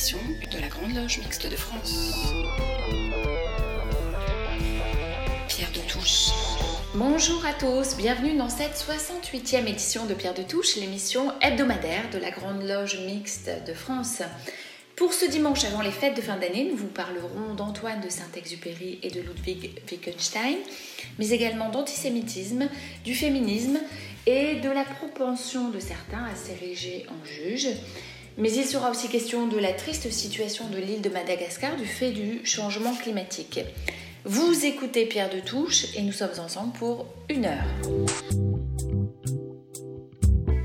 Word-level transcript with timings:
de 0.00 0.58
la 0.58 0.68
Grande 0.68 0.94
Loge 0.94 1.18
Mixte 1.18 1.46
de 1.46 1.56
France. 1.56 2.14
Pierre 5.46 5.70
de 5.72 5.92
Touche. 5.92 6.30
Bonjour 6.94 7.44
à 7.44 7.52
tous, 7.52 7.98
bienvenue 7.98 8.34
dans 8.34 8.48
cette 8.48 8.72
68e 8.72 9.66
édition 9.66 10.06
de 10.06 10.14
Pierre 10.14 10.32
de 10.32 10.42
Touche, 10.42 10.76
l'émission 10.76 11.38
hebdomadaire 11.42 12.08
de 12.10 12.16
la 12.16 12.30
Grande 12.30 12.62
Loge 12.62 12.98
Mixte 13.04 13.50
de 13.66 13.74
France. 13.74 14.22
Pour 14.96 15.12
ce 15.12 15.26
dimanche 15.26 15.64
avant 15.64 15.82
les 15.82 15.90
fêtes 15.90 16.16
de 16.16 16.22
fin 16.22 16.38
d'année, 16.38 16.66
nous 16.70 16.78
vous 16.78 16.86
parlerons 16.86 17.52
d'Antoine 17.54 18.00
de 18.00 18.08
Saint-Exupéry 18.08 19.00
et 19.02 19.10
de 19.10 19.20
Ludwig 19.20 19.82
Wittgenstein, 19.92 20.56
mais 21.18 21.28
également 21.28 21.68
d'antisémitisme, 21.68 22.70
du 23.04 23.14
féminisme 23.14 23.78
et 24.24 24.54
de 24.60 24.70
la 24.70 24.84
propension 24.84 25.68
de 25.68 25.78
certains 25.78 26.24
à 26.24 26.34
s'ériger 26.34 27.04
en 27.10 27.26
juge. 27.26 27.68
Mais 28.40 28.52
il 28.52 28.64
sera 28.64 28.90
aussi 28.90 29.08
question 29.08 29.46
de 29.46 29.58
la 29.58 29.74
triste 29.74 30.10
situation 30.10 30.66
de 30.70 30.78
l'île 30.78 31.02
de 31.02 31.10
Madagascar 31.10 31.76
du 31.76 31.84
fait 31.84 32.10
du 32.10 32.40
changement 32.46 32.94
climatique. 32.94 33.60
Vous 34.24 34.64
écoutez 34.64 35.04
Pierre 35.04 35.28
de 35.28 35.40
Touche 35.40 35.94
et 35.94 36.00
nous 36.00 36.12
sommes 36.12 36.40
ensemble 36.42 36.72
pour 36.72 37.04
une 37.28 37.44
heure. 37.44 37.66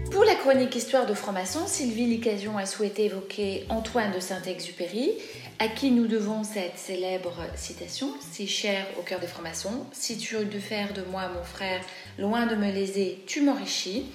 Pour 0.10 0.24
la 0.24 0.36
chronique 0.36 0.74
Histoire 0.74 1.06
de 1.06 1.14
franc-maçon, 1.14 1.68
Sylvie 1.68 2.06
Licasion 2.06 2.58
a 2.58 2.66
souhaité 2.66 3.06
évoquer 3.06 3.66
Antoine 3.68 4.14
de 4.14 4.22
Saint-Exupéry, 4.22 5.12
à 5.60 5.68
qui 5.68 5.92
nous 5.92 6.08
devons 6.08 6.46
cette 6.46 6.78
célèbre 6.78 7.36
citation, 7.58 8.08
si 8.32 8.48
chère 8.48 8.86
au 8.98 9.02
cœur 9.02 9.20
des 9.20 9.28
francs-maçons 9.28 9.86
Si 9.92 10.18
tu 10.18 10.36
veux 10.36 10.60
faire 10.60 10.94
de 10.94 11.02
moi, 11.12 11.30
mon 11.36 11.44
frère, 11.44 11.82
loin 12.18 12.46
de 12.46 12.56
me 12.56 12.72
léser, 12.72 13.20
tu 13.28 13.42
m'enrichis. 13.42 14.06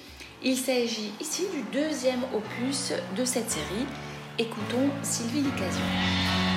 Il 0.43 0.57
s'agit 0.57 1.11
ici 1.19 1.43
du 1.53 1.61
deuxième 1.71 2.23
opus 2.33 2.93
de 3.15 3.25
cette 3.25 3.51
série. 3.51 3.85
Écoutons 4.39 4.89
Sylvie 5.03 5.41
Licasion. 5.41 6.50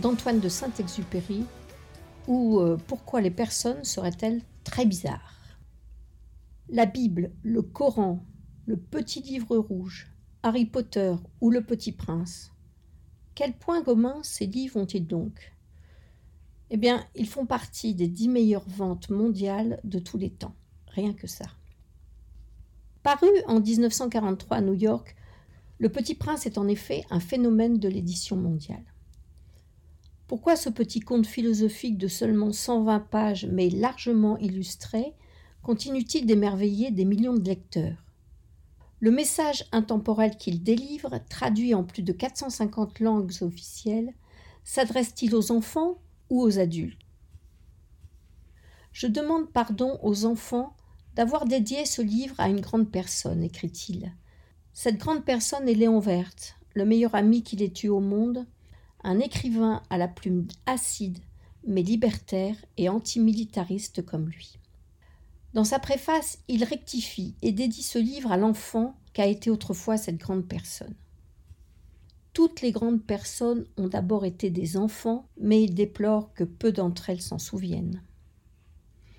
d'Antoine 0.00 0.40
de 0.40 0.48
Saint-Exupéry 0.48 1.44
ou 2.26 2.60
euh, 2.60 2.76
Pourquoi 2.86 3.20
les 3.20 3.30
personnes 3.30 3.84
seraient-elles 3.84 4.42
très 4.64 4.86
bizarres? 4.86 5.34
La 6.68 6.86
Bible, 6.86 7.32
le 7.42 7.62
Coran, 7.62 8.24
le 8.66 8.76
Petit 8.76 9.22
Livre 9.22 9.56
Rouge, 9.56 10.12
Harry 10.42 10.66
Potter 10.66 11.14
ou 11.40 11.50
Le 11.50 11.64
Petit 11.64 11.92
Prince. 11.92 12.52
Quel 13.34 13.54
point 13.54 13.82
commun 13.82 14.18
ces 14.22 14.46
livres 14.46 14.76
ont-ils 14.76 15.06
donc? 15.06 15.52
Eh 16.70 16.76
bien, 16.76 17.04
ils 17.14 17.28
font 17.28 17.46
partie 17.46 17.94
des 17.94 18.08
dix 18.08 18.28
meilleures 18.28 18.68
ventes 18.68 19.10
mondiales 19.10 19.80
de 19.84 19.98
tous 19.98 20.18
les 20.18 20.30
temps. 20.30 20.54
Rien 20.88 21.14
que 21.14 21.26
ça. 21.26 21.46
Paru 23.02 23.28
en 23.46 23.60
1943 23.60 24.58
à 24.58 24.60
New 24.60 24.74
York, 24.74 25.16
le 25.78 25.88
Petit 25.88 26.14
Prince 26.14 26.44
est 26.44 26.58
en 26.58 26.68
effet 26.68 27.04
un 27.10 27.20
phénomène 27.20 27.78
de 27.78 27.88
l'édition 27.88 28.36
mondiale. 28.36 28.84
Pourquoi 30.28 30.56
ce 30.56 30.68
petit 30.68 31.00
conte 31.00 31.26
philosophique 31.26 31.96
de 31.96 32.06
seulement 32.06 32.52
120 32.52 33.00
pages, 33.00 33.46
mais 33.50 33.70
largement 33.70 34.36
illustré, 34.36 35.14
continue-t-il 35.62 36.26
d'émerveiller 36.26 36.90
des 36.90 37.06
millions 37.06 37.32
de 37.32 37.48
lecteurs? 37.48 38.04
Le 39.00 39.10
message 39.10 39.64
intemporel 39.72 40.36
qu'il 40.36 40.62
délivre, 40.62 41.18
traduit 41.30 41.72
en 41.72 41.82
plus 41.82 42.02
de 42.02 42.12
450 42.12 43.00
langues 43.00 43.32
officielles, 43.40 44.12
s'adresse-t-il 44.64 45.34
aux 45.34 45.50
enfants 45.50 45.96
ou 46.28 46.42
aux 46.42 46.58
adultes? 46.58 47.00
Je 48.92 49.06
demande 49.06 49.50
pardon 49.50 49.98
aux 50.02 50.26
enfants 50.26 50.76
d'avoir 51.14 51.46
dédié 51.46 51.86
ce 51.86 52.02
livre 52.02 52.34
à 52.36 52.50
une 52.50 52.60
grande 52.60 52.90
personne, 52.90 53.42
écrit-il. 53.42 54.12
Cette 54.74 54.98
grande 54.98 55.24
personne 55.24 55.70
est 55.70 55.74
Léon 55.74 56.00
Verte, 56.00 56.56
le 56.74 56.84
meilleur 56.84 57.14
ami 57.14 57.42
qu'il 57.42 57.62
ait 57.62 57.72
eu 57.82 57.88
au 57.88 58.00
monde, 58.00 58.46
un 59.04 59.20
écrivain 59.20 59.82
à 59.90 59.98
la 59.98 60.08
plume 60.08 60.46
acide, 60.66 61.18
mais 61.66 61.82
libertaire 61.82 62.56
et 62.76 62.88
antimilitariste 62.88 64.04
comme 64.04 64.28
lui. 64.28 64.58
Dans 65.54 65.64
sa 65.64 65.78
préface, 65.78 66.38
il 66.48 66.64
rectifie 66.64 67.34
et 67.42 67.52
dédie 67.52 67.82
ce 67.82 67.98
livre 67.98 68.32
à 68.32 68.36
l'enfant 68.36 68.96
qu'a 69.12 69.26
été 69.26 69.50
autrefois 69.50 69.96
cette 69.96 70.18
grande 70.18 70.46
personne. 70.46 70.94
Toutes 72.32 72.60
les 72.60 72.70
grandes 72.70 73.02
personnes 73.02 73.64
ont 73.76 73.88
d'abord 73.88 74.24
été 74.24 74.50
des 74.50 74.76
enfants, 74.76 75.26
mais 75.40 75.62
il 75.62 75.74
déplore 75.74 76.32
que 76.34 76.44
peu 76.44 76.70
d'entre 76.70 77.10
elles 77.10 77.22
s'en 77.22 77.38
souviennent. 77.38 78.02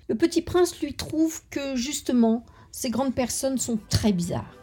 Le 0.08 0.14
petit 0.14 0.42
prince 0.42 0.80
lui 0.80 0.94
trouve 0.94 1.42
que, 1.50 1.76
justement, 1.76 2.46
ces 2.72 2.90
grandes 2.90 3.14
personnes 3.14 3.58
sont 3.58 3.78
très 3.88 4.12
bizarres. 4.12 4.59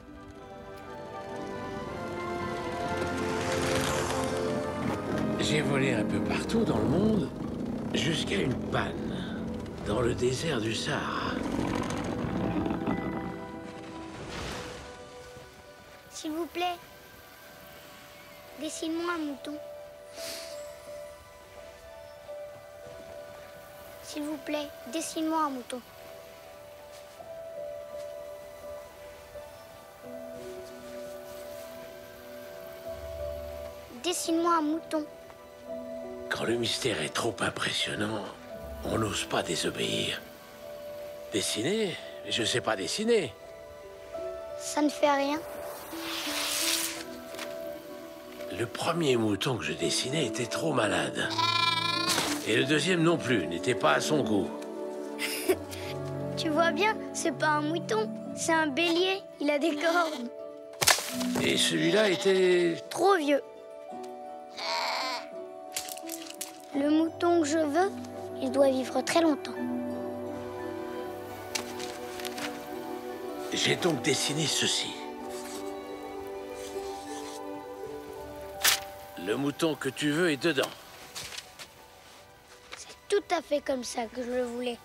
J'ai 5.49 5.61
volé 5.61 5.93
un 5.93 6.03
peu 6.03 6.19
partout 6.19 6.65
dans 6.65 6.77
le 6.77 6.89
monde, 6.89 7.29
jusqu'à 7.93 8.35
une 8.35 8.53
panne, 8.69 9.15
dans 9.85 10.01
le 10.01 10.13
désert 10.13 10.59
du 10.59 10.75
Sahara. 10.75 11.35
S'il 16.11 16.31
vous 16.31 16.47
plaît, 16.47 16.75
dessine-moi 18.59 19.13
un 19.13 19.19
mouton. 19.19 19.53
S'il 24.03 24.23
vous 24.23 24.37
plaît, 24.45 24.67
dessine-moi 24.91 25.43
un 25.45 25.49
mouton. 25.49 25.81
Dessine-moi 34.03 34.57
un 34.57 34.61
mouton. 34.61 35.05
Quand 36.29 36.43
le 36.43 36.55
mystère 36.55 37.01
est 37.01 37.13
trop 37.13 37.35
impressionnant, 37.39 38.23
on 38.85 38.97
n'ose 38.97 39.25
pas 39.25 39.43
désobéir. 39.43 40.21
Dessiner 41.33 41.95
Je 42.29 42.43
sais 42.43 42.61
pas 42.61 42.75
dessiner. 42.75 43.33
Ça 44.59 44.81
ne 44.81 44.89
fait 44.89 45.11
rien. 45.11 45.39
Le 48.57 48.65
premier 48.65 49.17
mouton 49.17 49.57
que 49.57 49.63
je 49.63 49.73
dessinais 49.73 50.25
était 50.25 50.45
trop 50.45 50.73
malade. 50.73 51.29
Et 52.47 52.55
le 52.55 52.63
deuxième 52.63 53.03
non 53.03 53.17
plus, 53.17 53.45
n'était 53.45 53.75
pas 53.75 53.93
à 53.93 54.01
son 54.01 54.23
goût. 54.23 54.49
tu 56.37 56.49
vois 56.49 56.71
bien, 56.71 56.95
c'est 57.13 57.37
pas 57.37 57.47
un 57.47 57.61
mouton, 57.61 58.09
c'est 58.35 58.53
un 58.53 58.67
bélier. 58.67 59.21
Il 59.39 59.49
a 59.49 59.59
des 59.59 59.75
cornes. 59.75 60.29
Et 61.43 61.57
celui-là 61.57 62.09
était... 62.09 62.81
Trop 62.89 63.15
vieux. 63.17 63.41
Le 66.75 66.89
mouton 66.89 67.41
que 67.41 67.47
je 67.47 67.57
veux, 67.57 67.91
il 68.41 68.51
doit 68.51 68.69
vivre 68.69 69.01
très 69.01 69.21
longtemps. 69.21 69.55
J'ai 73.53 73.75
donc 73.77 74.01
dessiné 74.01 74.45
ceci. 74.45 74.89
Le 79.25 79.35
mouton 79.35 79.75
que 79.75 79.89
tu 79.89 80.11
veux 80.11 80.29
est 80.29 80.41
dedans. 80.41 80.69
C'est 82.77 82.95
tout 83.07 83.35
à 83.35 83.41
fait 83.41 83.61
comme 83.61 83.83
ça 83.83 84.05
que 84.05 84.21
je 84.21 84.29
le 84.29 84.43
voulais. 84.43 84.77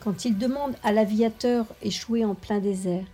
Quand 0.00 0.24
il 0.24 0.38
demande 0.38 0.76
à 0.84 0.92
l'aviateur 0.92 1.66
échoué 1.82 2.24
en 2.24 2.34
plein 2.34 2.60
désert 2.60 3.04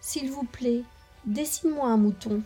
S'il 0.00 0.30
vous 0.30 0.44
plaît, 0.44 0.82
dessine-moi 1.24 1.88
un 1.88 1.96
mouton. 1.96 2.42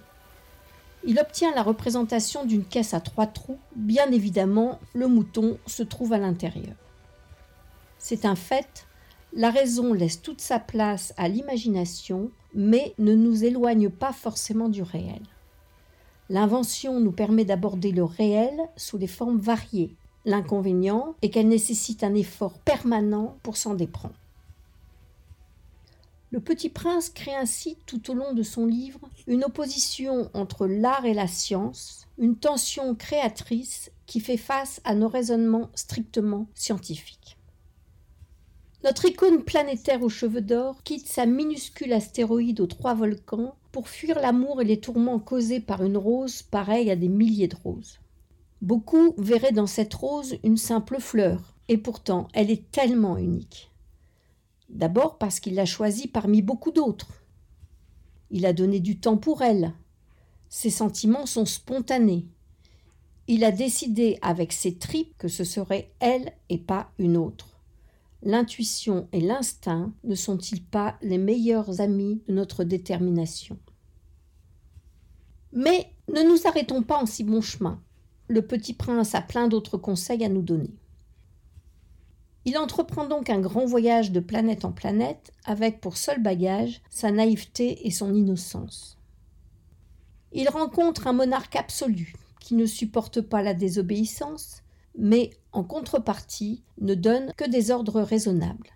Il 1.04 1.19
obtient 1.19 1.52
la 1.54 1.62
représentation 1.62 2.44
d'une 2.44 2.64
caisse 2.64 2.94
à 2.94 3.00
trois 3.00 3.26
trous. 3.26 3.58
Bien 3.75 4.10
évidemment, 4.12 4.78
le 4.94 5.08
mouton 5.08 5.58
se 5.66 5.82
trouve 5.82 6.12
à 6.12 6.19
l'intérieur. 6.19 6.76
C'est 7.99 8.25
un 8.25 8.37
fait, 8.37 8.87
la 9.32 9.50
raison 9.50 9.93
laisse 9.94 10.22
toute 10.22 10.40
sa 10.40 10.58
place 10.58 11.12
à 11.16 11.28
l'imagination, 11.28 12.31
mais 12.54 12.94
ne 12.99 13.14
nous 13.14 13.44
éloigne 13.44 13.88
pas 13.88 14.12
forcément 14.12 14.69
du 14.69 14.82
réel. 14.82 15.22
L'invention 16.28 17.00
nous 17.00 17.12
permet 17.12 17.44
d'aborder 17.44 17.93
le 17.93 18.05
réel 18.05 18.55
sous 18.76 18.98
des 18.98 19.06
formes 19.06 19.38
variées. 19.38 19.94
L'inconvénient 20.25 21.14
est 21.22 21.31
qu'elle 21.31 21.48
nécessite 21.48 22.05
un 22.05 22.14
effort 22.14 22.58
permanent 22.60 23.37
pour 23.43 23.56
s'en 23.56 23.75
déprendre. 23.75 24.14
Le 26.32 26.40
Petit 26.40 26.70
Prince 26.70 27.11
crée 27.11 27.34
ainsi 27.34 27.76
tout 27.84 28.11
au 28.11 28.14
long 28.14 28.32
de 28.32 28.43
son 28.43 28.64
livre 28.64 29.00
une 29.26 29.44
opposition 29.44 30.31
entre 30.32 30.67
l'art 30.67 31.05
et 31.05 31.12
la 31.12 31.26
science, 31.26 32.06
une 32.17 32.37
tension 32.37 32.94
créatrice 32.94 33.90
qui 34.06 34.19
fait 34.19 34.38
face 34.38 34.81
à 34.84 34.94
nos 34.94 35.08
raisonnements 35.08 35.69
strictement 35.75 36.46
scientifiques. 36.55 37.37
Notre 38.82 39.05
icône 39.05 39.44
planétaire 39.44 40.02
aux 40.02 40.08
cheveux 40.08 40.40
d'or 40.40 40.82
quitte 40.84 41.06
sa 41.06 41.26
minuscule 41.26 41.93
astéroïde 41.93 42.61
aux 42.61 42.67
trois 42.67 42.94
volcans 42.94 43.55
pour 43.70 43.90
fuir 43.90 44.19
l'amour 44.19 44.62
et 44.62 44.64
les 44.64 44.81
tourments 44.81 45.19
causés 45.19 45.61
par 45.61 45.84
une 45.84 45.99
rose 45.99 46.40
pareille 46.40 46.90
à 46.90 46.96
des 46.96 47.08
milliers 47.08 47.49
de 47.49 47.56
roses. 47.62 48.00
Beaucoup 48.62 49.14
verraient 49.19 49.52
dans 49.52 49.67
cette 49.67 49.93
rose 49.93 50.38
une 50.43 50.56
simple 50.56 50.99
fleur, 50.99 51.55
et 51.69 51.76
pourtant 51.76 52.29
elle 52.32 52.50
est 52.50 52.70
tellement 52.70 53.19
unique. 53.19 53.71
D'abord 54.72 55.19
parce 55.19 55.38
qu'il 55.38 55.54
l'a 55.54 55.66
choisie 55.66 56.08
parmi 56.08 56.42
beaucoup 56.42 56.70
d'autres. 56.70 57.22
Il 58.30 58.46
a 58.46 58.54
donné 58.54 58.80
du 58.80 58.98
temps 58.98 59.19
pour 59.19 59.42
elle. 59.42 59.74
Ses 60.48 60.70
sentiments 60.70 61.26
sont 61.26 61.44
spontanés. 61.44 62.26
Il 63.28 63.44
a 63.44 63.52
décidé 63.52 64.19
avec 64.22 64.52
ses 64.52 64.78
tripes 64.78 65.16
que 65.19 65.28
ce 65.28 65.44
serait 65.44 65.92
elle 66.00 66.32
et 66.48 66.58
pas 66.58 66.90
une 66.98 67.16
autre. 67.16 67.60
L'intuition 68.22 69.08
et 69.12 69.20
l'instinct 69.20 69.92
ne 70.04 70.14
sont-ils 70.14 70.64
pas 70.64 70.96
les 71.02 71.19
meilleurs 71.19 71.80
amis 71.80 72.22
de 72.26 72.32
notre 72.32 72.64
détermination? 72.64 73.58
Mais 75.52 75.92
ne 76.08 76.22
nous 76.22 76.46
arrêtons 76.46 76.82
pas 76.82 77.02
en 77.02 77.06
si 77.06 77.24
bon 77.24 77.40
chemin. 77.40 77.82
Le 78.28 78.42
petit 78.42 78.72
prince 78.72 79.14
a 79.14 79.20
plein 79.20 79.48
d'autres 79.48 79.76
conseils 79.76 80.24
à 80.24 80.28
nous 80.28 80.42
donner. 80.42 80.70
Il 82.44 82.58
entreprend 82.58 83.06
donc 83.06 83.30
un 83.30 83.40
grand 83.40 83.66
voyage 83.66 84.10
de 84.10 84.20
planète 84.20 84.64
en 84.64 84.72
planète 84.72 85.32
avec 85.44 85.80
pour 85.80 85.96
seul 85.96 86.20
bagage 86.20 86.82
sa 86.90 87.12
naïveté 87.12 87.86
et 87.86 87.90
son 87.90 88.12
innocence. 88.14 88.98
Il 90.32 90.48
rencontre 90.48 91.06
un 91.06 91.12
monarque 91.12 91.56
absolu 91.56 92.14
qui 92.40 92.54
ne 92.54 92.66
supporte 92.66 93.20
pas 93.20 93.42
la 93.42 93.54
désobéissance, 93.54 94.62
mais 94.98 95.30
en 95.52 95.62
contrepartie, 95.62 96.62
ne 96.80 96.94
donne 96.94 97.32
que 97.36 97.48
des 97.48 97.70
ordres 97.70 98.00
raisonnables. 98.00 98.70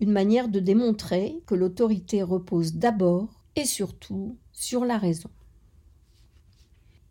Une 0.00 0.10
manière 0.10 0.48
de 0.48 0.60
démontrer 0.60 1.40
que 1.46 1.54
l'autorité 1.54 2.22
repose 2.22 2.74
d'abord 2.74 3.42
et 3.56 3.64
surtout 3.64 4.36
sur 4.52 4.84
la 4.84 4.98
raison. 4.98 5.30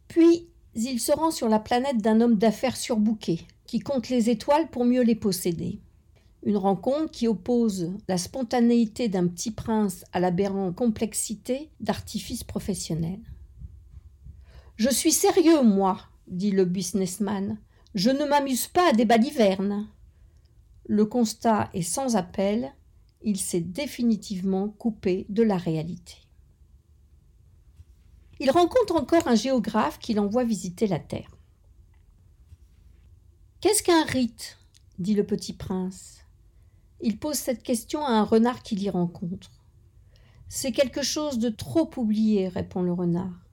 Puis, 0.08 0.48
il 0.76 1.00
se 1.00 1.12
rend 1.12 1.32
sur 1.32 1.50
la 1.50 1.60
planète 1.60 1.98
d'un 1.98 2.22
homme 2.22 2.36
d'affaires 2.36 2.78
surbouqué, 2.78 3.48
qui 3.70 3.80
compte 3.80 4.10
les 4.10 4.32
étoiles 4.32 4.68
pour 4.72 4.84
mieux 4.84 5.04
les 5.04 5.14
posséder. 5.14 5.80
Une 6.42 6.58
rencontre 6.58 7.12
qui 7.12 7.28
oppose 7.28 7.92
la 8.08 8.18
spontanéité 8.18 9.10
d'un 9.10 9.28
petit 9.28 9.52
prince 9.52 10.06
à 10.12 10.20
l'aberrante 10.20 10.76
complexité 10.76 11.70
d'artifices 11.80 12.44
professionnels. 12.44 13.22
Je 14.76 14.90
suis 14.90 15.12
sérieux, 15.12 15.62
moi, 15.62 16.00
dit 16.28 16.50
le 16.50 16.66
businessman. 16.66 17.60
Je 17.94 18.10
ne 18.10 18.26
m'amuse 18.26 18.66
pas 18.66 18.90
à 18.90 18.94
des 18.94 19.06
balivernes. 19.06 19.88
Le 20.88 21.06
constat 21.06 21.70
est 21.76 21.84
sans 21.84 22.16
appel, 22.16 22.74
il 23.22 23.38
s'est 23.38 23.62
définitivement 23.62 24.70
coupé 24.70 25.28
de 25.30 25.44
la 25.44 25.58
réalité. 25.58 26.16
Il 28.40 28.50
rencontre 28.50 28.96
encore 28.96 29.28
un 29.28 29.36
géographe 29.36 30.00
qui 30.00 30.16
l'envoie 30.16 30.44
visiter 30.44 30.88
la 30.88 30.98
Terre. 30.98 31.39
Qu'est-ce 33.62 33.84
qu'un 33.84 34.06
rite? 34.06 34.58
dit 35.00 35.16
le 35.16 35.26
petit 35.26 35.52
prince. 35.52 36.20
Il 37.02 37.20
pose 37.20 37.36
cette 37.36 37.62
question 37.62 38.06
à 38.06 38.12
un 38.12 38.24
renard 38.24 38.64
qu'il 38.64 38.82
y 38.82 38.90
rencontre. 38.90 39.52
C'est 40.48 40.72
quelque 40.72 41.02
chose 41.02 41.40
de 41.40 41.50
trop 41.50 41.90
oublié, 41.98 42.48
répond 42.48 42.82
le 42.82 42.94
renard. 42.94 43.46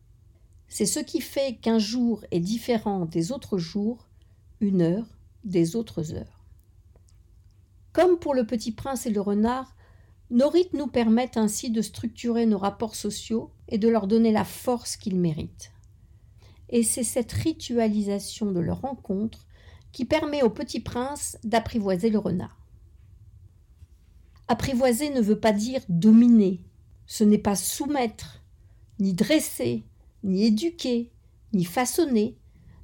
C'est 0.69 0.87
ce 0.87 1.01
qui 1.01 1.21
fait 1.21 1.57
qu'un 1.57 1.81
jour 1.81 2.25
est 2.31 2.39
différent 2.39 3.05
des 3.05 3.33
autres 3.33 3.59
jours 3.59 4.07
une 4.61 4.81
heure 4.81 5.07
des 5.43 5.75
autres 5.75 6.15
heures. 6.15 6.45
Comme 7.93 8.21
pour 8.21 8.35
le 8.35 8.47
petit 8.47 8.71
prince 8.71 9.07
et 9.07 9.11
le 9.11 9.21
renard, 9.21 9.75
nos 10.31 10.49
rites 10.49 10.75
nous 10.75 10.87
permettent 10.87 11.37
ainsi 11.37 11.71
de 11.71 11.83
structurer 11.83 12.47
nos 12.47 12.59
rapports 12.59 12.95
sociaux 12.95 13.51
et 13.67 13.79
de 13.79 13.89
leur 13.89 14.07
donner 14.07 14.31
la 14.31 14.45
force 14.45 14.97
qu'ils 14.97 15.19
méritent. 15.19 15.73
Et 16.69 16.85
c'est 16.85 17.05
cette 17.05 17.33
ritualisation 17.33 18.53
de 18.53 18.61
leur 18.61 18.83
rencontre 18.83 19.47
qui 19.93 20.05
permet 20.05 20.43
au 20.43 20.51
petit 20.51 20.81
prince 20.81 21.39
d'apprivoiser 21.45 22.11
le 22.11 22.19
renard. 22.19 22.61
Apprivoiser 24.49 25.11
ne 25.11 25.21
veut 25.21 25.41
pas 25.41 25.53
dire 25.53 25.81
dominer, 25.89 26.63
ce 27.07 27.25
n'est 27.25 27.39
pas 27.39 27.57
soumettre, 27.57 28.45
ni 28.99 29.13
dresser, 29.13 29.85
ni 30.23 30.45
éduquer, 30.45 31.13
ni 31.53 31.65
façonner, 31.65 32.37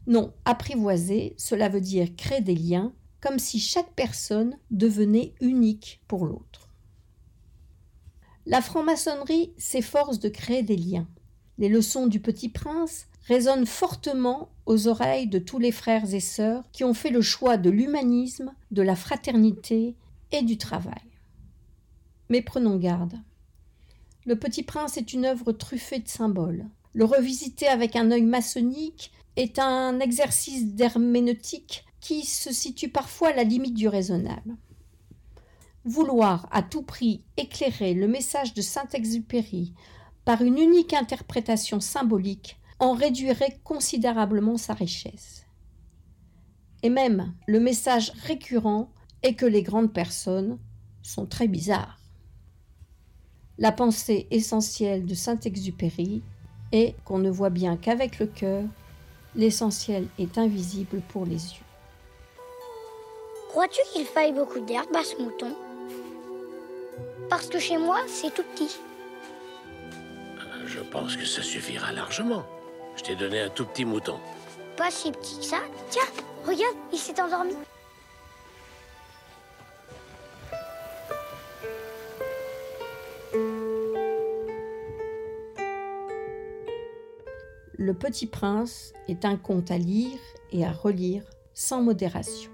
non, 0.07 0.33
apprivoiser, 0.45 1.35
cela 1.39 1.69
veut 1.69 1.81
dire 1.81 2.17
créer 2.17 2.41
des 2.41 2.57
liens, 2.57 2.93
comme 3.21 3.39
si 3.39 3.61
chaque 3.61 3.93
personne 3.95 4.59
devenait 4.71 5.35
unique 5.41 6.03
pour 6.09 6.27
l'autre. 6.27 6.69
La 8.47 8.61
franc-maçonnerie 8.61 9.53
s'efforce 9.57 10.19
de 10.19 10.29
créer 10.29 10.65
des 10.65 10.77
liens. 10.77 11.07
Les 11.59 11.69
leçons 11.69 12.09
du 12.09 12.19
Petit 12.19 12.49
Prince 12.49 13.07
résonnent 13.27 13.67
fortement 13.67 14.51
aux 14.67 14.89
oreilles 14.89 15.29
de 15.29 15.39
tous 15.39 15.59
les 15.59 15.73
frères 15.73 16.13
et 16.15 16.21
sœurs 16.21 16.65
qui 16.73 16.85
ont 16.85 16.95
fait 16.95 17.11
le 17.11 17.23
choix 17.23 17.57
de 17.57 17.71
l'humanisme, 17.71 18.53
de 18.71 18.83
la 18.83 18.97
fraternité 18.97 19.97
et 20.33 20.43
du 20.43 20.59
travail. 20.59 21.03
Mais 22.29 22.43
prenons 22.43 22.77
garde. 22.77 23.15
Le 24.25 24.39
Petit 24.39 24.63
Prince 24.63 24.97
est 24.97 25.13
une 25.13 25.25
œuvre 25.25 25.53
truffée 25.53 25.99
de 25.99 26.09
symboles. 26.09 26.67
Le 26.95 27.05
revisiter 27.05 27.69
avec 27.69 27.97
un 27.97 28.11
œil 28.11 28.23
maçonnique 28.23 29.13
est 29.37 29.59
un 29.59 29.99
exercice 30.01 30.75
d'herméneutique 30.75 31.85
qui 32.01 32.25
se 32.25 32.53
situe 32.53 32.89
parfois 32.89 33.29
à 33.29 33.35
la 33.35 33.45
limite 33.45 33.75
du 33.75 33.89
raisonnable. 33.89 34.57
Vouloir 35.85 36.49
à 36.53 36.63
tout 36.63 36.83
prix 36.83 37.25
éclairer 37.37 37.95
le 37.95 38.07
message 38.07 38.55
de 38.55 38.63
Saint-Exupéry 38.63 39.73
par 40.25 40.43
une 40.43 40.59
unique 40.59 40.93
interprétation 40.93 41.81
symbolique 41.81 42.61
en 42.83 42.95
réduirait 42.95 43.61
considérablement 43.63 44.57
sa 44.57 44.75
richesse. 44.75 45.47
Et 46.83 46.91
même 46.91 47.33
le 47.47 47.61
message 47.61 48.11
récurrent 48.25 48.91
est 49.23 49.35
que 49.35 49.47
les 49.47 49.63
grandes 49.63 49.93
personnes 49.93 50.59
sont 51.01 51.25
très 51.25 51.47
bizarres. 51.47 52.01
La 53.57 53.71
pensée 53.71 54.27
essentielle 54.33 55.07
de 55.07 55.15
Saint-Exupéry 55.15 56.25
est 56.73 56.97
qu'on 57.05 57.21
ne 57.21 57.31
voit 57.31 57.51
bien 57.51 57.77
qu'avec 57.77 58.19
le 58.19 58.27
cœur 58.27 58.65
l'essentiel 59.37 60.09
est 60.19 60.37
invisible 60.37 61.03
pour 61.09 61.25
les 61.25 61.35
yeux. 61.35 61.67
Crois-tu 63.51 63.81
qu'il 63.93 64.07
faille 64.07 64.33
beaucoup 64.33 64.59
d'herbe 64.59 64.97
à 64.97 65.05
ce 65.05 65.23
mouton? 65.23 65.55
Parce 67.31 67.47
que 67.47 67.61
chez 67.61 67.79
moi, 67.79 67.99
c'est 68.09 68.35
tout 68.35 68.43
petit. 68.57 68.77
Je 70.67 70.81
pense 70.81 71.17
que 71.17 71.25
ça 71.25 71.43
suffira 71.43 71.93
largement. 71.93 72.43
Je 72.97 73.03
t'ai 73.03 73.17
donné 73.17 73.41
un 73.41 73.49
tout 73.49 73.65
petit 73.65 73.85
mouton. 73.85 74.19
Pas 74.77 74.91
si 74.91 75.13
petit 75.13 75.39
que 75.39 75.45
ça. 75.45 75.61
Tiens, 75.91 76.03
regarde, 76.45 76.77
il 76.93 76.99
s'est 76.99 77.21
endormi. 77.21 77.55
Le 87.75 87.95
Petit 87.95 88.27
Prince 88.27 88.93
est 89.09 89.25
un 89.25 89.37
conte 89.37 89.73
à 89.73 89.79
lire 89.79 90.19
et 90.53 90.65
à 90.65 90.71
relire 90.71 91.25
sans 91.53 91.83
modération. 91.83 92.51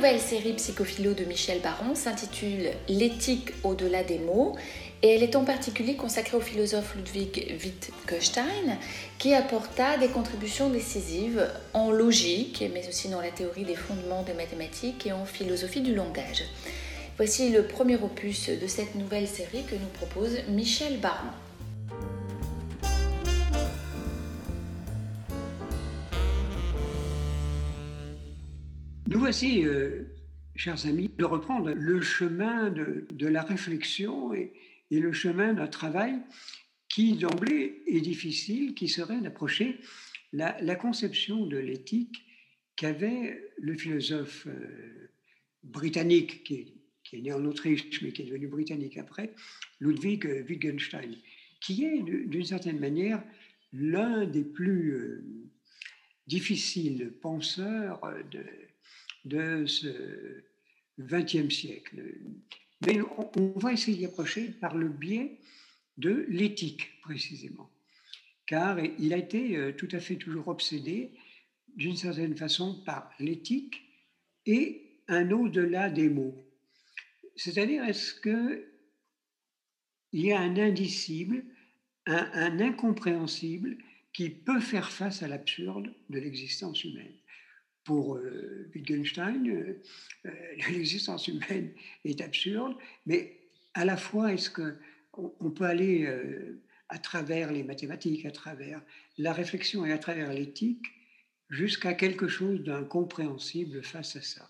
Nouvelle 0.00 0.18
série 0.18 0.54
Psychophilo 0.54 1.12
de 1.12 1.24
Michel 1.26 1.60
Baron 1.60 1.94
s'intitule 1.94 2.70
L'éthique 2.88 3.50
au-delà 3.62 4.02
des 4.02 4.18
mots 4.18 4.56
et 5.02 5.08
elle 5.14 5.22
est 5.22 5.36
en 5.36 5.44
particulier 5.44 5.94
consacrée 5.94 6.38
au 6.38 6.40
philosophe 6.40 6.94
Ludwig 6.96 7.54
Wittgenstein 7.62 8.78
qui 9.18 9.34
apporta 9.34 9.98
des 9.98 10.08
contributions 10.08 10.70
décisives 10.70 11.46
en 11.74 11.90
logique 11.90 12.64
mais 12.72 12.88
aussi 12.88 13.08
dans 13.10 13.20
la 13.20 13.30
théorie 13.30 13.64
des 13.64 13.74
fondements 13.74 14.22
des 14.22 14.32
mathématiques 14.32 15.06
et 15.06 15.12
en 15.12 15.26
philosophie 15.26 15.82
du 15.82 15.94
langage. 15.94 16.44
Voici 17.18 17.50
le 17.50 17.64
premier 17.64 17.96
opus 17.96 18.48
de 18.48 18.66
cette 18.66 18.94
nouvelle 18.94 19.28
série 19.28 19.64
que 19.64 19.74
nous 19.74 19.90
propose 19.98 20.38
Michel 20.48 20.96
Baron. 20.96 21.28
Voici, 29.30 29.64
euh, 29.64 30.06
chers 30.56 30.86
amis, 30.86 31.08
de 31.16 31.24
reprendre 31.24 31.70
le 31.70 32.00
chemin 32.00 32.68
de, 32.68 33.26
la 33.28 33.44
réflexion 33.44 34.34
et, 34.34 34.52
le 34.90 35.12
chemin 35.12 35.54
d'un 35.54 35.68
travail 35.68 36.16
qui 36.88 37.12
d'emblée 37.12 37.80
est 37.86 38.00
difficile, 38.00 38.74
qui 38.74 38.88
serait 38.88 39.20
d'approcher 39.20 39.78
la, 40.32 40.74
conception 40.74 41.46
de 41.46 41.58
l'éthique 41.58 42.24
qu'avait 42.74 43.52
le 43.58 43.76
philosophe 43.76 44.48
euh, 44.48 45.12
britannique 45.62 46.42
qui 46.42 46.74
est, 47.12 47.20
né 47.20 47.32
en 47.32 47.44
Autriche 47.44 48.02
mais 48.02 48.10
qui 48.10 48.22
est 48.22 48.26
devenu 48.26 48.48
britannique 48.48 48.98
après, 48.98 49.32
Ludwig 49.78 50.26
euh, 50.26 50.42
Wittgenstein, 50.42 51.14
qui 51.60 51.84
est 51.84 52.02
d'une 52.02 52.44
certaine 52.44 52.80
manière 52.80 53.22
l'un 53.72 54.26
des 54.26 54.42
plus 54.42 54.90
euh, 54.90 55.24
difficiles 56.26 57.12
penseurs 57.22 58.00
de, 58.32 58.44
de 59.24 59.66
ce 59.66 60.42
XXe 60.98 61.54
siècle. 61.54 62.02
Mais 62.86 62.98
on, 63.36 63.58
va 63.58 63.72
essayer 63.72 63.96
d'y 63.96 64.06
approcher 64.06 64.48
par 64.48 64.76
le 64.76 64.88
biais 64.88 65.38
de 65.98 66.24
l'éthique, 66.28 67.00
précisément. 67.02 67.70
Car 68.46 68.78
il 68.98 69.12
a 69.12 69.18
été 69.18 69.56
euh, 69.56 69.72
tout 69.72 69.88
à 69.92 70.00
fait 70.00 70.16
toujours 70.16 70.48
obsédé, 70.48 71.12
d'une 71.76 71.96
certaine 71.96 72.36
façon, 72.36 72.82
par 72.84 73.12
l'éthique 73.20 73.82
et 74.46 75.02
un 75.08 75.30
au-delà 75.30 75.90
des 75.90 76.08
mots. 76.08 76.36
C'est-à-dire, 77.36 77.84
est-ce 77.84 78.14
que 78.14 78.66
il 80.12 80.24
y 80.24 80.32
a 80.32 80.40
un 80.40 80.56
indicible, 80.56 81.44
un, 82.06 82.28
un 82.32 82.60
incompréhensible 82.60 83.78
qui 84.12 84.28
peut 84.28 84.60
faire 84.60 84.90
face 84.90 85.22
à 85.22 85.28
l'absurde 85.28 85.94
de 86.08 86.18
l'existence 86.18 86.82
humaine? 86.82 87.19
Pour 87.90 88.18
euh, 88.18 88.70
Wittgenstein, 88.72 89.48
euh, 89.48 89.82
euh, 90.26 90.30
l'existence 90.70 91.26
humaine 91.32 91.72
est 92.04 92.20
absurde, 92.20 92.76
mais 93.04 93.36
à 93.74 93.84
la 93.84 93.96
fois, 93.96 94.32
est-ce 94.32 94.48
que 94.48 94.76
on, 95.14 95.32
on 95.40 95.50
peut 95.50 95.64
aller 95.64 96.06
euh, 96.06 96.62
à 96.88 97.00
travers 97.00 97.50
les 97.50 97.64
mathématiques, 97.64 98.24
à 98.26 98.30
travers 98.30 98.80
la 99.18 99.32
réflexion 99.32 99.84
et 99.84 99.90
à 99.90 99.98
travers 99.98 100.32
l'éthique, 100.32 100.86
jusqu'à 101.48 101.94
quelque 101.94 102.28
chose 102.28 102.62
d'incompréhensible 102.62 103.82
face 103.82 104.14
à 104.14 104.22
ça? 104.22 104.48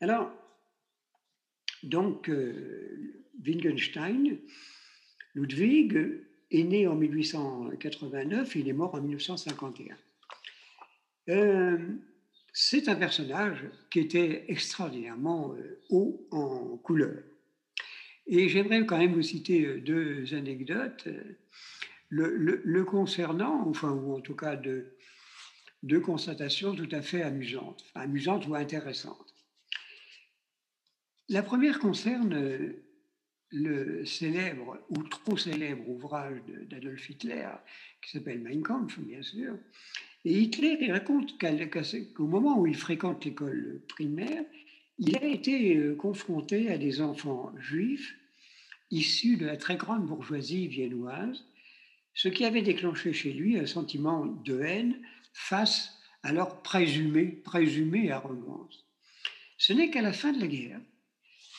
Alors, 0.00 0.30
donc, 1.82 2.28
euh, 2.28 3.24
Wittgenstein, 3.44 4.38
Ludwig 5.34 5.98
est 6.52 6.62
né 6.62 6.86
en 6.86 6.94
1889, 6.94 8.54
il 8.54 8.68
est 8.68 8.72
mort 8.72 8.94
en 8.94 9.00
1951. 9.00 9.96
Euh, 11.28 11.78
c'est 12.58 12.88
un 12.88 12.96
personnage 12.96 13.66
qui 13.90 14.00
était 14.00 14.46
extraordinairement 14.48 15.52
euh, 15.52 15.78
haut 15.90 16.26
en 16.30 16.78
couleur. 16.78 17.22
Et 18.26 18.48
j'aimerais 18.48 18.86
quand 18.86 18.96
même 18.96 19.12
vous 19.12 19.20
citer 19.20 19.66
euh, 19.66 19.80
deux 19.82 20.32
anecdotes 20.32 21.06
le, 22.08 22.82
concernant, 22.84 23.68
enfin, 23.68 23.90
ou 23.90 24.14
en 24.14 24.22
tout 24.22 24.34
cas 24.34 24.56
deux, 24.56 26.00
constatations 26.00 26.74
tout 26.74 26.88
à 26.92 27.02
fait 27.02 27.20
amusantes, 27.20 27.84
amusantes 27.94 28.46
ou 28.46 28.54
intéressantes. 28.54 29.34
La 31.28 31.42
première 31.42 31.78
concerne 31.78 32.32
euh, 32.32 32.86
le 33.50 34.06
célèbre 34.06 34.78
ou 34.88 35.02
trop 35.02 35.36
célèbre 35.36 35.86
ouvrage 35.90 36.40
d'Adolf 36.70 37.10
Hitler 37.10 37.50
qui 38.00 38.12
s'appelle 38.12 38.40
Mein 38.40 38.62
Kampf, 38.62 38.98
bien 38.98 39.22
sûr. 39.22 39.58
Et 40.28 40.40
Hitler, 40.40 40.76
il 40.80 40.90
raconte 40.90 41.38
qu'au 42.12 42.26
moment 42.26 42.58
où 42.58 42.66
il 42.66 42.74
fréquente 42.74 43.24
l'école 43.24 43.80
primaire, 43.86 44.42
il 44.98 45.16
a 45.16 45.24
été 45.24 45.76
euh, 45.76 45.94
confronté 45.94 46.68
à 46.68 46.78
des 46.78 47.00
enfants 47.00 47.52
juifs 47.60 48.16
issus 48.90 49.36
de 49.36 49.46
la 49.46 49.56
très 49.56 49.76
grande 49.76 50.04
bourgeoisie 50.04 50.66
viennoise, 50.66 51.44
ce 52.12 52.26
qui 52.26 52.44
avait 52.44 52.62
déclenché 52.62 53.12
chez 53.12 53.32
lui 53.32 53.56
un 53.56 53.66
sentiment 53.66 54.26
de 54.26 54.60
haine 54.62 54.96
face 55.32 55.96
à 56.24 56.32
leur 56.32 56.60
présumée, 56.60 57.26
présumée 57.26 58.10
arrogance. 58.10 58.84
Ce 59.58 59.72
n'est 59.72 59.90
qu'à 59.90 60.02
la 60.02 60.12
fin 60.12 60.32
de 60.32 60.40
la 60.40 60.48
guerre, 60.48 60.80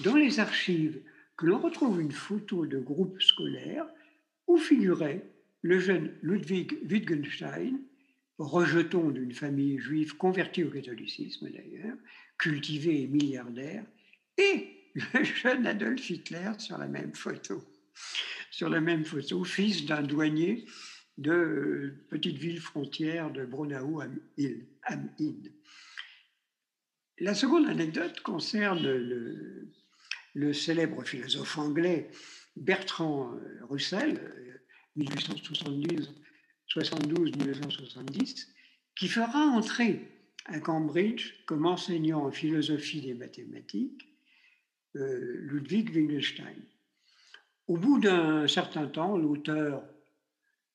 dans 0.02 0.18
les 0.18 0.42
archives, 0.42 1.02
que 1.38 1.46
l'on 1.46 1.60
retrouve 1.60 2.02
une 2.02 2.12
photo 2.12 2.66
de 2.66 2.80
groupe 2.80 3.22
scolaire 3.22 3.88
où 4.46 4.58
figurait 4.58 5.26
le 5.62 5.80
jeune 5.80 6.12
Ludwig 6.22 6.78
Wittgenstein, 6.92 7.80
rejeton 8.38 9.10
d'une 9.10 9.34
famille 9.34 9.79
juive 9.79 10.15
convertie 10.17 10.63
au 10.63 10.70
catholicisme 10.70 11.50
d'ailleurs, 11.50 11.98
cultivé 12.38 13.01
et 13.01 13.08
milliardaire, 13.08 13.84
et 14.38 14.67
le 15.13 15.24
jeune 15.24 15.65
Adolf 15.65 16.10
Hitler 16.10 16.51
sur 16.60 16.77
la 16.77 16.88
même 16.88 17.13
photo. 17.13 17.63
Sur 18.51 18.70
la 18.70 18.82
même 18.82 19.06
photo, 19.06 19.44
fils 19.44 19.86
d'un 19.86 20.03
douanier 20.03 20.65
de 21.17 21.32
euh, 21.32 22.06
petite 22.10 22.38
ville 22.38 22.60
frontière 22.60 23.32
de 23.32 23.46
Brunau 23.46 24.01
am 24.01 24.20
Inn. 25.20 25.51
La 27.20 27.34
seconde 27.34 27.67
anecdote 27.67 28.20
concerne 28.22 28.84
le, 30.36 30.53
célèbre 30.53 31.03
philosophe 31.03 31.58
anglais 31.58 32.12
Bertrand 32.56 33.34
euh, 33.34 33.65
Russell, 33.67 34.20
euh, 34.20 34.58
1872 34.96 36.13
72-1970, 36.76 38.48
qui 38.96 39.08
fera 39.08 39.40
entrer 39.40 40.08
à 40.46 40.60
Cambridge, 40.60 41.34
comme 41.46 41.66
enseignant 41.66 42.26
en 42.26 42.32
philosophie 42.32 43.02
des 43.02 43.14
mathématiques, 43.14 44.08
euh, 44.96 45.38
Ludwig 45.42 45.94
Wittgenstein. 45.94 46.62
Au 47.68 47.77
bout 47.77 48.00
d'un 48.00 48.48
certain 48.48 48.88
temps, 48.88 49.18
l'auteur 49.18 49.84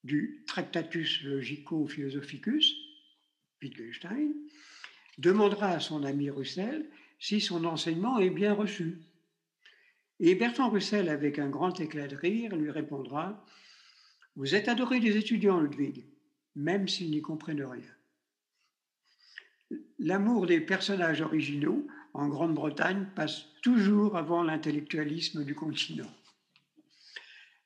du 0.05 0.45
Tractatus 0.47 1.23
Logico-Philosophicus, 1.23 2.75
Wittgenstein, 3.63 4.35
demandera 5.19 5.69
à 5.69 5.81
son 5.81 6.05
ami 6.05 6.31
Russell 6.31 6.87
si 7.19 7.41
son 7.41 7.65
enseignement 7.65 8.19
est 8.19 8.31
bien 8.31 8.53
reçu. 8.53 8.99
Et 10.21 10.35
Bertrand 10.35 10.71
Russell, 10.71 11.09
avec 11.09 11.39
un 11.39 11.49
grand 11.49 11.81
éclat 11.81 12.09
de 12.09 12.17
rire, 12.17 12.55
lui 12.57 12.71
répondra 12.71 13.45
vous 14.37 14.55
êtes 14.55 14.69
adoré 14.69 14.99
des 15.01 15.17
étudiants, 15.17 15.61
Ludwig, 15.61 16.07
même 16.57 16.89
s'ils 16.89 17.11
n'y 17.11 17.21
comprennent 17.21 17.65
rien. 17.65 17.83
L'amour 19.99 20.47
des 20.47 20.61
personnages 20.61 21.21
originaux 21.21 21.87
en 22.15 22.29
Grande-Bretagne 22.29 23.07
passe 23.15 23.47
toujours 23.63 24.17
avant 24.17 24.43
l'intellectualisme 24.43 25.45
du 25.45 25.55
continent. 25.55 26.11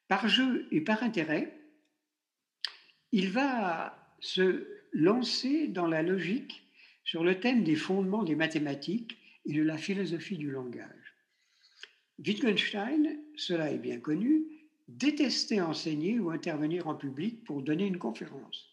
Par 0.09 0.29
jeu 0.29 0.68
et 0.70 0.81
par 0.81 1.02
intérêt, 1.02 1.59
il 3.12 3.31
va 3.31 4.14
se 4.20 4.66
lancer 4.92 5.68
dans 5.68 5.87
la 5.87 6.02
logique 6.02 6.62
sur 7.05 7.24
le 7.24 7.38
thème 7.40 7.64
des 7.64 7.76
fondements 7.76 8.24
des 8.24 8.35
mathématiques 8.35 9.18
et 9.46 9.52
de 9.52 9.62
la 9.62 9.79
philosophie 9.79 10.37
du 10.37 10.50
langage. 10.50 11.14
Wittgenstein, 12.18 13.18
cela 13.37 13.70
est 13.70 13.79
bien 13.79 14.00
connu, 14.00 14.44
détestait 14.88 15.61
enseigner 15.61 16.18
ou 16.18 16.31
intervenir 16.31 16.87
en 16.88 16.94
public 16.94 17.44
pour 17.44 17.62
donner 17.62 17.87
une 17.87 17.99
conférence. 17.99 18.68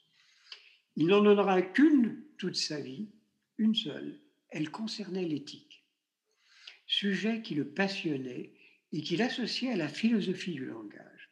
Il 0.95 1.08
n'en 1.08 1.21
donnera 1.21 1.62
qu'une 1.62 2.23
toute 2.38 2.56
sa 2.56 2.80
vie, 2.80 3.10
une 3.58 3.76
seule. 3.76 4.19
Elle 4.49 4.69
concernait 4.69 5.26
l'éthique, 5.26 5.84
sujet 6.86 7.41
qui 7.41 7.56
le 7.56 7.67
passionnait 7.67 8.52
et 8.91 9.02
qu'il 9.02 9.21
associait 9.23 9.71
à 9.71 9.76
la 9.76 9.88
philosophie 9.88 10.54
du 10.54 10.65
langage. 10.65 11.30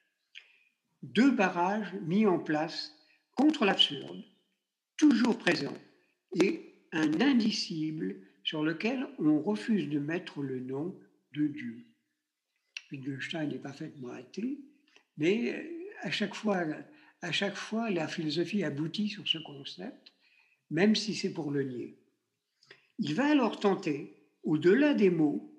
Deux 1.04 1.32
barrages 1.32 1.94
mis 2.02 2.26
en 2.26 2.40
place 2.40 2.96
contre 3.36 3.66
l'absurde, 3.66 4.24
toujours 4.98 5.38
présents, 5.38 5.78
et 6.42 6.74
un 6.92 7.22
indicible 7.22 8.18
sur 8.44 8.64
lequel 8.64 9.08
on 9.20 9.40
refuse 9.40 9.90
de 9.90 10.00
mettre 10.00 10.42
le 10.42 10.60
nom 10.60 10.98
de 11.34 11.48
Dieu. 11.48 11.86
Wittgenstein 12.92 13.60
parfaitement 13.62 14.10
athée, 14.10 14.60
mais 15.18 15.54
euh, 15.54 15.82
à 16.02 16.12
chaque 16.12 16.36
fois, 16.36 16.66
à 17.22 17.32
chaque 17.32 17.56
fois, 17.56 17.90
la 17.90 18.08
philosophie 18.08 18.64
aboutit 18.64 19.10
sur 19.10 19.28
ce 19.28 19.38
concept, 19.38 20.14
même 20.70 20.96
si 20.96 21.14
c'est 21.16 21.34
pour 21.34 21.52
le 21.52 21.64
nier. 21.64 21.98
Il 23.00 23.14
va 23.16 23.28
alors 23.28 23.60
tenter, 23.60 24.16
au-delà 24.44 24.94
des 24.94 25.10
mots, 25.10 25.52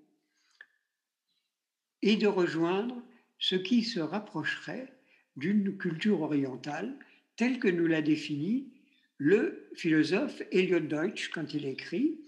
et 2.02 2.16
de 2.16 2.26
rejoindre 2.26 3.02
ce 3.38 3.54
qui 3.54 3.84
se 3.84 4.00
rapprocherait 4.00 4.92
d'une 5.36 5.76
culture 5.76 6.22
orientale 6.22 6.98
telle 7.36 7.58
que 7.58 7.68
nous 7.68 7.86
l'a 7.86 8.02
définie 8.02 8.72
le 9.18 9.68
philosophe 9.74 10.42
Eliot 10.50 10.80
Deutsch 10.80 11.30
quand 11.30 11.54
il 11.54 11.66
écrit 11.66 12.20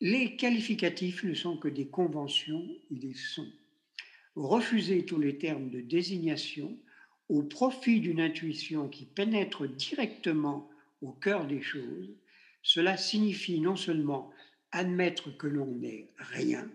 Les 0.00 0.36
qualificatifs 0.36 1.24
ne 1.24 1.34
sont 1.34 1.56
que 1.56 1.68
des 1.68 1.88
conventions 1.88 2.68
et 2.90 2.96
des 2.96 3.14
sons. 3.14 3.50
Refuser 4.40 5.04
tous 5.04 5.18
les 5.18 5.36
termes 5.36 5.68
de 5.68 5.82
désignation 5.82 6.74
au 7.28 7.42
profit 7.42 8.00
d'une 8.00 8.22
intuition 8.22 8.88
qui 8.88 9.04
pénètre 9.04 9.68
directement 9.68 10.70
au 11.02 11.12
cœur 11.12 11.46
des 11.46 11.60
choses, 11.60 12.08
cela 12.62 12.96
signifie 12.96 13.60
non 13.60 13.76
seulement 13.76 14.32
admettre 14.72 15.36
que 15.36 15.46
l'on 15.46 15.66
n'est 15.66 16.08
rien, 16.16 16.70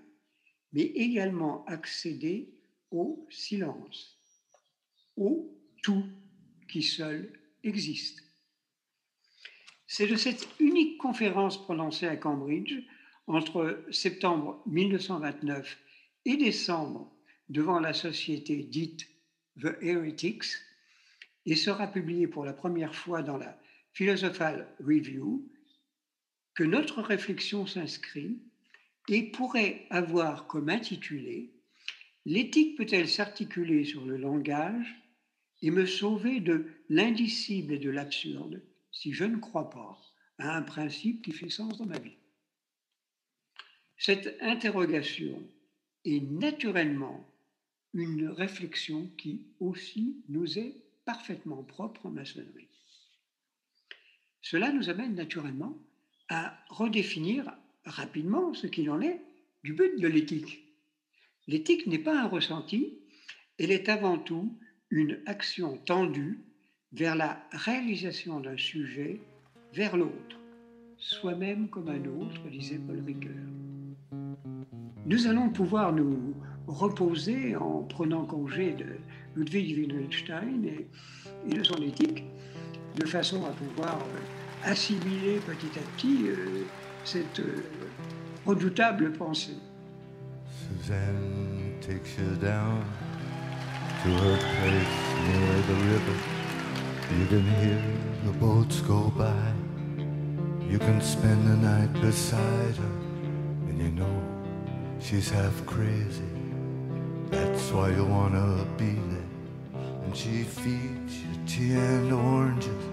mais 0.74 0.84
également 0.84 1.66
accéder 1.66 2.54
au 2.92 3.26
silence, 3.32 4.20
au 5.18 5.52
tout 5.82 6.06
qui 6.70 6.84
seul 6.84 7.34
existe. 7.64 8.24
C'est 9.88 10.06
de 10.06 10.18
cette 10.18 10.48
unique 10.60 11.00
conférence 11.00 11.60
prononcée 11.64 12.06
à 12.06 12.16
Cambridge 12.16 12.76
entre 13.26 13.84
septembre 13.90 14.62
1929 14.68 15.80
et 16.26 16.38
décembre 16.38 17.12
devant 17.50 17.80
la 17.80 17.94
société 17.94 18.64
dite 18.64 19.08
The 19.62 19.78
Heretics. 19.82 20.46
Et 21.48 21.56
sera 21.56 21.86
publiée 21.88 22.28
pour 22.28 22.44
la 22.44 22.54
première 22.54 22.96
fois 22.96 23.22
dans 23.22 23.38
la 23.38 23.60
Philosophical 23.94 24.68
Review 24.80 25.48
que 26.56 26.64
notre 26.64 27.04
réflexion 27.04 27.68
s'inscrit 27.68 28.42
et 29.10 29.30
pourrait 29.30 29.86
avoir 29.92 30.48
comme 30.48 30.70
intitulé 30.70 31.52
L'éthique 32.26 32.76
peut-elle 32.78 33.08
s'articuler 33.08 33.86
sur 33.86 34.04
le 34.06 34.18
langage 34.18 34.96
et 35.62 35.70
me 35.70 35.86
sauver 35.86 36.40
de 36.40 36.66
l'indicible 36.90 37.74
et 37.74 37.80
de 37.80 37.92
l'absurde 37.92 38.64
si 38.92 39.14
je 39.14 39.26
ne 39.26 39.38
crois 39.38 39.70
pas 39.70 40.02
à 40.40 40.58
un 40.58 40.64
principe 40.64 41.24
qui 41.24 41.32
fait 41.32 41.50
sens 41.50 41.78
dans 41.78 41.86
ma 41.86 42.00
vie? 42.00 42.18
Cette 43.98 44.36
interrogation 44.42 45.48
est 46.04 46.22
naturellement 46.22 47.30
une 47.96 48.28
réflexion 48.28 49.10
qui 49.18 49.48
aussi 49.60 50.18
nous 50.28 50.60
est 50.60 50.76
parfaitement 51.06 51.64
propre 51.64 52.06
en 52.06 52.12
maçonnerie. 52.12 52.68
Cela 54.42 54.72
nous 54.72 54.90
amène 54.90 55.16
naturellement 55.16 55.78
à 56.28 56.60
redéfinir 56.70 57.52
rapidement 57.86 58.54
ce 58.54 58.68
qu'il 58.68 58.90
en 58.90 59.02
est 59.02 59.22
du 59.64 59.74
but 59.74 60.00
de 60.00 60.08
l'éthique. 60.08 60.66
L'éthique 61.48 61.88
n'est 61.88 61.98
pas 61.98 62.22
un 62.22 62.28
ressenti, 62.28 63.00
Elle 63.58 63.72
est 63.72 63.88
avant 63.88 64.18
tout 64.18 64.60
une 64.90 65.22
action 65.26 65.78
tendue 65.78 66.42
vers 66.92 67.16
la 67.16 67.48
réalisation 67.52 68.42
d'un 68.42 68.58
sujet 68.58 69.22
vers 69.74 69.96
l'autre, 69.96 70.40
soi-même 70.98 71.70
comme 71.70 71.88
un 71.88 72.06
autre, 72.06 72.50
disait 72.50 72.80
Paul 72.80 73.02
Ricoeur. 73.06 73.32
Nous 75.06 75.28
allons 75.28 75.50
pouvoir 75.50 75.94
nous 75.94 76.36
reposer 76.68 77.56
en 77.56 77.84
prenant 77.84 78.26
congé 78.26 78.74
de 78.74 78.98
Ludwig 79.36 79.78
Wittgenstein 79.78 80.66
et, 80.66 80.88
et 81.50 81.58
de 81.58 81.64
son 81.64 81.82
éthique, 81.82 82.24
de 82.96 83.06
façon 83.06 83.44
à 83.46 83.50
pouvoir 83.50 83.98
euh, 83.98 84.72
assimiler 84.72 85.40
petit 85.46 85.78
à 85.78 85.82
petit 85.96 86.28
euh, 86.28 86.64
cette 87.04 87.40
euh, 87.40 87.64
redoutable 88.46 89.12
pensée. 89.14 89.58
Suzanne 90.48 91.74
takes 91.82 92.18
you 92.18 92.36
down 92.42 92.84
to 94.04 94.10
her 94.10 94.38
place 94.38 95.06
near 95.28 95.62
the 95.68 95.78
river. 95.92 96.18
You 97.20 97.28
can 97.28 97.46
hear 97.62 97.82
the 98.26 98.32
boats 98.40 98.82
go 98.82 99.12
by. 99.16 99.54
You 100.68 100.80
can 100.80 101.00
spend 101.02 101.46
the 101.46 101.58
night 101.58 101.94
beside 102.02 102.76
her, 102.78 103.70
and 103.70 103.80
you 103.80 103.92
know 103.92 104.22
she's 105.00 105.30
half 105.30 105.64
crazy. 105.68 106.35
That's 107.30 107.72
why 107.72 107.90
you 107.90 108.06
wanna 108.06 108.66
be 108.78 108.94
there. 109.12 109.30
And 110.04 110.16
she 110.16 110.44
feeds 110.44 111.20
you 111.24 111.34
tea 111.48 111.74
and 111.74 112.12
oranges 112.12 112.86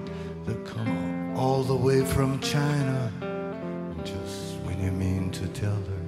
that 0.47 0.65
come 0.65 1.37
all 1.37 1.63
the 1.63 1.77
way 1.77 2.05
from 2.05 2.41
China. 2.41 3.13
And 3.21 4.07
just 4.07 4.57
when 4.65 4.81
you 4.83 4.93
mean 4.93 5.31
to 5.33 5.47
tell 5.49 5.71
her 5.93 6.03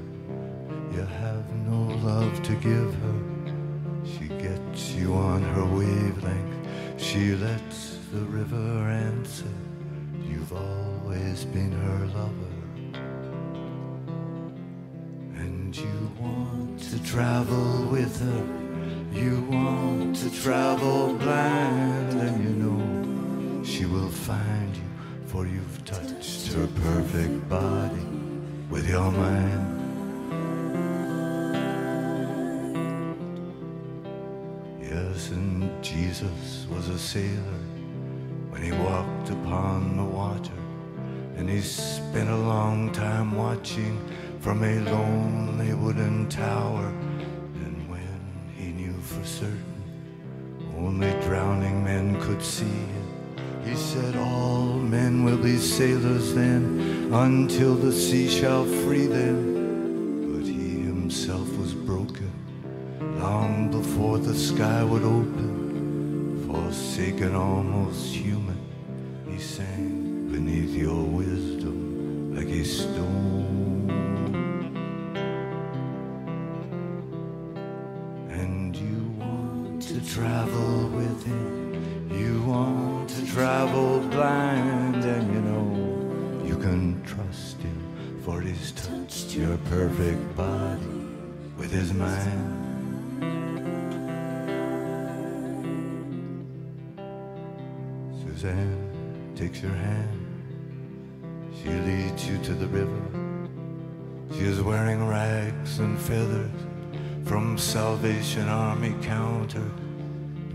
you 0.93 1.03
have 1.03 1.45
no 1.67 1.95
love 2.07 2.43
to 2.43 2.55
give 2.55 2.95
her, 2.95 3.19
she 4.05 4.29
gets 4.29 4.93
you 4.93 5.13
on 5.15 5.43
her 5.43 5.65
wavelength. 5.65 7.01
She 7.01 7.35
lets 7.35 7.99
the 8.13 8.21
river 8.21 8.89
answer. 8.89 9.55
You've 10.23 10.53
always 10.53 11.45
been 11.45 11.73
her 11.73 12.07
lover. 12.07 12.54
You 15.75 16.09
want 16.21 16.79
to 16.79 17.03
travel 17.03 17.89
with 17.91 18.21
her. 18.21 18.47
You 19.13 19.43
want 19.51 20.15
to 20.17 20.31
travel 20.31 21.15
blind, 21.15 22.13
and 22.13 22.45
you 22.45 22.51
know 22.51 23.65
she 23.65 23.85
will 23.85 24.09
find 24.09 24.77
you, 24.77 24.83
for 25.27 25.49
you've 25.49 25.85
touched 25.85 26.53
her 26.53 26.69
perfect 26.69 27.49
body 27.49 28.07
with 28.71 28.89
your 28.89 29.11
mind. 29.11 29.81
Yes, 34.81 35.31
and 35.31 35.83
Jesus 35.83 36.69
was 36.71 36.89
a 36.89 36.99
sailor 36.99 37.61
when 38.51 38.63
he 38.63 38.71
walked 38.71 39.31
upon 39.31 39.97
the 39.97 40.05
water, 40.05 40.53
and 41.37 41.51
he 41.51 41.61
spent 41.61 42.31
a 42.31 42.37
long 42.37 42.93
time 42.93 43.35
watching 43.35 43.99
from 44.45 44.63
a 44.63 44.79
lonely 44.81 45.73
wooden 45.73 46.29
tower. 46.29 46.89
And 47.65 47.89
when 47.89 48.21
he 48.55 48.73
knew 48.73 48.93
for 49.01 49.25
certain 49.25 49.83
only 50.77 51.13
drowning 51.23 51.83
men 51.83 52.21
could 52.21 52.43
see 52.43 52.77
him, 52.95 53.07
he 53.65 53.75
said, 53.75 54.17
All 54.17 54.75
men 54.75 55.25
will 55.25 55.39
be 55.39 55.57
sailors 55.57 56.35
then 56.35 57.09
until 57.11 57.75
the 57.75 57.91
sea 57.91 58.29
shall 58.29 58.67
free 58.85 59.07
them. 59.07 60.35
But 60.35 60.47
he 60.47 60.83
himself 60.93 61.49
was 61.57 61.73
broken 61.73 62.31
long 63.19 63.71
before 63.71 64.19
the 64.19 64.35
sky 64.35 64.85
would 64.85 65.05
open, 65.05 66.47
forsaken, 66.47 67.35
almost 67.35 68.15
human. 68.15 68.59
He 69.27 69.39
sank 69.39 70.31
beneath 70.31 70.75
your 70.77 71.03
wisdom 71.03 72.37
like 72.37 72.49
a 72.49 72.63
stone. 72.63 73.54
Travel 80.15 80.89
with 80.91 81.27
him, 81.27 82.09
you 82.09 82.41
want 82.43 83.09
to 83.11 83.27
travel 83.33 83.99
blind, 84.11 85.03
and 85.05 85.35
you 85.35 85.41
know 85.41 86.47
you 86.47 86.57
can 86.57 87.03
trust 87.03 87.57
him, 87.59 88.21
for 88.25 88.41
he's 88.41 88.71
touched 88.73 89.35
your 89.35 89.57
perfect 89.69 90.37
body 90.37 91.05
with 91.59 91.73
his 91.73 91.93
mind. 91.93 92.53
Suzanne 98.23 99.33
takes 99.35 99.61
your 99.61 99.73
hand. 99.73 100.21
She 101.61 101.71
leads 101.71 102.29
you 102.29 102.39
to 102.39 102.53
the 102.55 102.69
river. 102.69 103.03
She 104.31 104.45
is 104.45 104.63
wearing 104.63 105.09
rags 105.09 105.81
and 105.81 105.99
feathers 105.99 106.53
from 107.25 107.59
Salvation 107.59 108.49
Army 108.49 108.95
counter. 109.03 109.69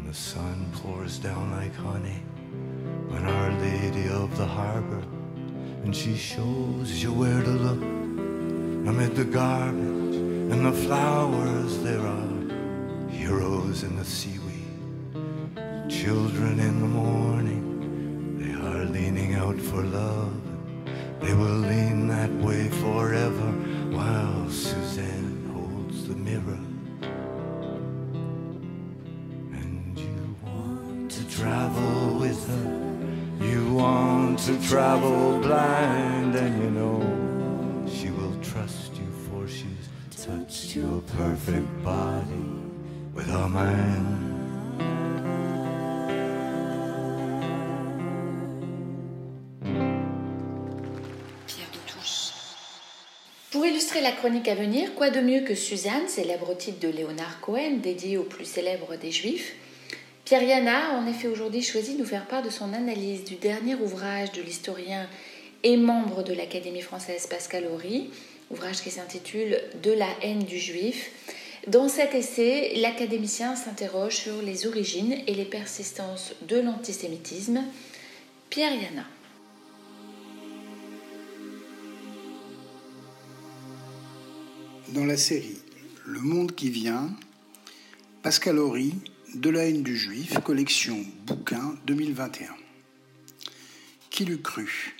The 0.09 0.15
sun 0.15 0.65
pours 0.73 1.19
down 1.19 1.51
like 1.51 1.75
honey 1.75 2.23
on 3.11 3.27
Our 3.27 3.51
Lady 3.59 4.09
of 4.09 4.35
the 4.37 4.45
Harbor. 4.47 5.03
And 5.83 5.95
she 5.95 6.17
shows 6.17 7.03
you 7.03 7.13
where 7.13 7.43
to 7.43 7.49
look 7.51 7.83
amid 8.89 9.15
the 9.15 9.25
garbage 9.25 10.15
and 10.51 10.65
the 10.65 10.71
flowers. 10.71 11.83
There 11.83 12.01
are 12.01 13.07
heroes 13.11 13.83
in 13.83 13.97
the 13.97 14.03
seaweed, 14.03 14.73
children 15.91 16.59
in 16.59 16.79
the 16.79 16.87
morning. 16.87 18.39
They 18.39 18.53
are 18.67 18.85
leaning 18.85 19.35
out 19.35 19.59
for 19.59 19.83
love. 19.83 20.41
They 21.21 21.35
will 21.35 21.59
lean 21.69 22.07
that 22.07 22.31
way 22.31 22.67
forever 22.81 23.51
while 23.91 24.49
Suzanne 24.49 25.51
holds 25.53 26.07
the 26.07 26.15
mirror. 26.15 26.68
Want 34.49 34.61
to 34.61 34.67
travel 34.67 35.39
blind, 35.39 36.35
and 36.35 36.63
you 36.63 36.69
know 36.71 36.99
she 37.87 38.09
will 38.09 38.35
trust 38.41 38.93
you, 38.95 39.07
for 39.27 39.47
she's 39.47 39.89
touched 40.25 40.75
your 40.75 41.01
perfect 41.17 41.83
body 41.83 42.49
with 43.13 43.27
her 43.27 43.47
mind. 43.47 44.25
Pierre 51.47 51.67
de 51.71 51.79
Touche. 51.87 52.33
Pour 53.51 53.65
illustrer 53.65 54.01
la 54.01 54.11
chronique 54.11 54.47
à 54.47 54.55
venir, 54.55 54.95
quoi 54.95 55.09
de 55.09 55.21
mieux 55.21 55.41
que 55.41 55.55
Suzanne, 55.55 56.07
célèbre 56.07 56.55
titre 56.55 56.79
de 56.79 56.89
Léonard 56.89 57.39
Cohen, 57.41 57.79
dédié 57.81 58.17
au 58.17 58.23
plus 58.23 58.45
célèbre 58.45 58.95
des 58.95 59.11
Juifs 59.11 59.55
Pierre 60.29 60.43
Yana 60.43 60.91
a 60.91 60.99
en 60.99 61.07
effet 61.07 61.27
aujourd'hui 61.27 61.63
choisi 61.63 61.95
de 61.95 61.97
nous 61.97 62.05
faire 62.05 62.27
part 62.27 62.43
de 62.43 62.51
son 62.51 62.71
analyse 62.73 63.23
du 63.23 63.33
dernier 63.33 63.73
ouvrage 63.73 64.31
de 64.31 64.43
l'historien 64.43 65.09
et 65.63 65.75
membre 65.75 66.21
de 66.21 66.33
l'Académie 66.33 66.83
française 66.83 67.25
Pascal 67.25 67.65
Horry, 67.65 68.11
ouvrage 68.51 68.83
qui 68.83 68.91
s'intitule 68.91 69.59
De 69.81 69.91
la 69.91 70.05
haine 70.21 70.43
du 70.43 70.59
juif. 70.59 71.09
Dans 71.65 71.89
cet 71.89 72.13
essai, 72.13 72.75
l'académicien 72.75 73.55
s'interroge 73.55 74.17
sur 74.17 74.39
les 74.43 74.67
origines 74.67 75.17
et 75.25 75.33
les 75.33 75.45
persistances 75.45 76.35
de 76.47 76.59
l'antisémitisme. 76.59 77.63
Pierre 78.51 78.75
Yana. 78.75 79.05
Dans 84.89 85.05
la 85.05 85.17
série 85.17 85.57
Le 86.05 86.19
monde 86.19 86.53
qui 86.53 86.69
vient, 86.69 87.09
Pascal 88.21 88.59
Horry, 88.59 88.93
De 89.35 89.51
la 89.51 89.67
haine 89.67 89.83
du 89.83 89.95
juif, 89.95 90.39
collection 90.39 91.05
bouquin 91.27 91.77
2021. 91.85 92.49
Qui 94.09 94.25
l'eût 94.25 94.41
cru 94.41 94.95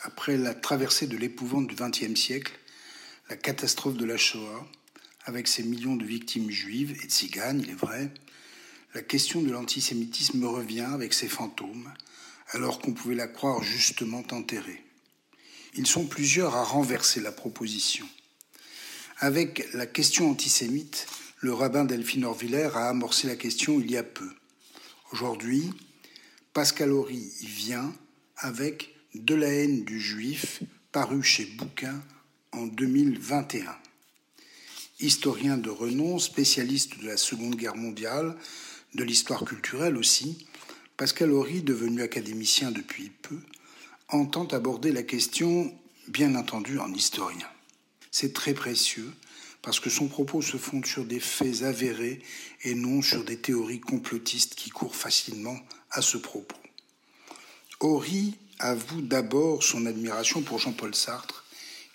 Après 0.00 0.38
la 0.38 0.54
traversée 0.54 1.06
de 1.06 1.16
l'épouvante 1.16 1.66
du 1.66 1.74
XXe 1.74 2.18
siècle, 2.18 2.52
la 3.28 3.36
catastrophe 3.36 3.98
de 3.98 4.06
la 4.06 4.16
Shoah, 4.16 4.66
avec 5.26 5.46
ses 5.46 5.62
millions 5.62 5.94
de 5.94 6.06
victimes 6.06 6.50
juives 6.50 6.98
et 7.02 7.06
tziganes, 7.06 7.60
il 7.60 7.68
est 7.68 7.74
vrai, 7.74 8.10
la 8.94 9.02
question 9.02 9.42
de 9.42 9.50
l'antisémitisme 9.50 10.44
revient 10.46 10.88
avec 10.92 11.12
ses 11.12 11.28
fantômes, 11.28 11.92
alors 12.52 12.78
qu'on 12.78 12.94
pouvait 12.94 13.14
la 13.14 13.28
croire 13.28 13.62
justement 13.62 14.22
enterrée. 14.30 14.82
Ils 15.74 15.86
sont 15.86 16.06
plusieurs 16.06 16.56
à 16.56 16.64
renverser 16.64 17.20
la 17.20 17.32
proposition. 17.32 18.08
Avec 19.18 19.70
la 19.74 19.86
question 19.86 20.30
antisémite, 20.30 21.06
le 21.38 21.52
rabbin 21.52 21.84
Delphine 21.84 22.24
Orviller 22.24 22.70
a 22.74 22.88
amorcé 22.88 23.26
la 23.26 23.36
question 23.36 23.78
il 23.78 23.90
y 23.90 23.96
a 23.96 24.02
peu. 24.02 24.28
Aujourd'hui, 25.12 25.70
Pascal 26.52 26.92
Horry 26.92 27.30
y 27.40 27.46
vient 27.46 27.92
avec 28.38 28.94
De 29.14 29.34
la 29.34 29.48
haine 29.48 29.84
du 29.84 30.00
juif, 30.00 30.62
paru 30.92 31.22
chez 31.22 31.44
Bouquin 31.44 32.02
en 32.52 32.66
2021. 32.66 33.76
Historien 35.00 35.58
de 35.58 35.68
renom, 35.68 36.18
spécialiste 36.18 36.98
de 37.00 37.06
la 37.06 37.18
Seconde 37.18 37.56
Guerre 37.56 37.76
mondiale, 37.76 38.34
de 38.94 39.04
l'histoire 39.04 39.44
culturelle 39.44 39.98
aussi, 39.98 40.46
Pascal 40.96 41.32
Horry, 41.32 41.60
devenu 41.60 42.00
académicien 42.00 42.70
depuis 42.70 43.10
peu, 43.10 43.38
entend 44.08 44.46
aborder 44.46 44.90
la 44.90 45.02
question, 45.02 45.78
bien 46.08 46.34
entendu, 46.34 46.78
en 46.78 46.92
historien. 46.94 47.48
C'est 48.10 48.32
très 48.32 48.54
précieux 48.54 49.12
parce 49.66 49.80
que 49.80 49.90
son 49.90 50.06
propos 50.06 50.42
se 50.42 50.58
fonde 50.58 50.86
sur 50.86 51.04
des 51.04 51.18
faits 51.18 51.64
avérés 51.64 52.22
et 52.62 52.76
non 52.76 53.02
sur 53.02 53.24
des 53.24 53.36
théories 53.36 53.80
complotistes 53.80 54.54
qui 54.54 54.70
courent 54.70 54.94
facilement 54.94 55.58
à 55.90 56.02
ce 56.02 56.18
propos. 56.18 56.56
Horry 57.80 58.36
avoue 58.60 59.02
d'abord 59.02 59.64
son 59.64 59.86
admiration 59.86 60.42
pour 60.42 60.60
Jean-Paul 60.60 60.94
Sartre, 60.94 61.44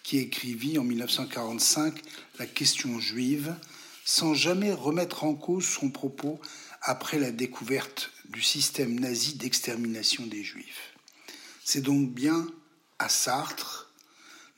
qui 0.03 0.17
écrivit 0.17 0.77
en 0.79 0.83
1945 0.83 1.97
La 2.39 2.45
question 2.45 2.99
juive, 2.99 3.55
sans 4.03 4.33
jamais 4.33 4.73
remettre 4.73 5.23
en 5.23 5.33
cause 5.33 5.65
son 5.65 5.89
propos 5.89 6.41
après 6.81 7.19
la 7.19 7.31
découverte 7.31 8.11
du 8.27 8.41
système 8.41 8.99
nazi 8.99 9.35
d'extermination 9.35 10.27
des 10.27 10.43
juifs. 10.43 10.91
C'est 11.63 11.81
donc 11.83 12.11
bien 12.11 12.47
à 12.99 13.07
Sartre, 13.07 13.93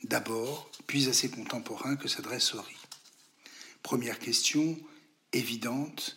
d'abord, 0.02 0.68
puis 0.88 1.08
à 1.08 1.12
ses 1.12 1.30
contemporains 1.30 1.94
que 1.94 2.08
s'adresse 2.08 2.54
Horry. 2.54 2.74
Première 3.84 4.18
question 4.18 4.78
évidente, 5.34 6.16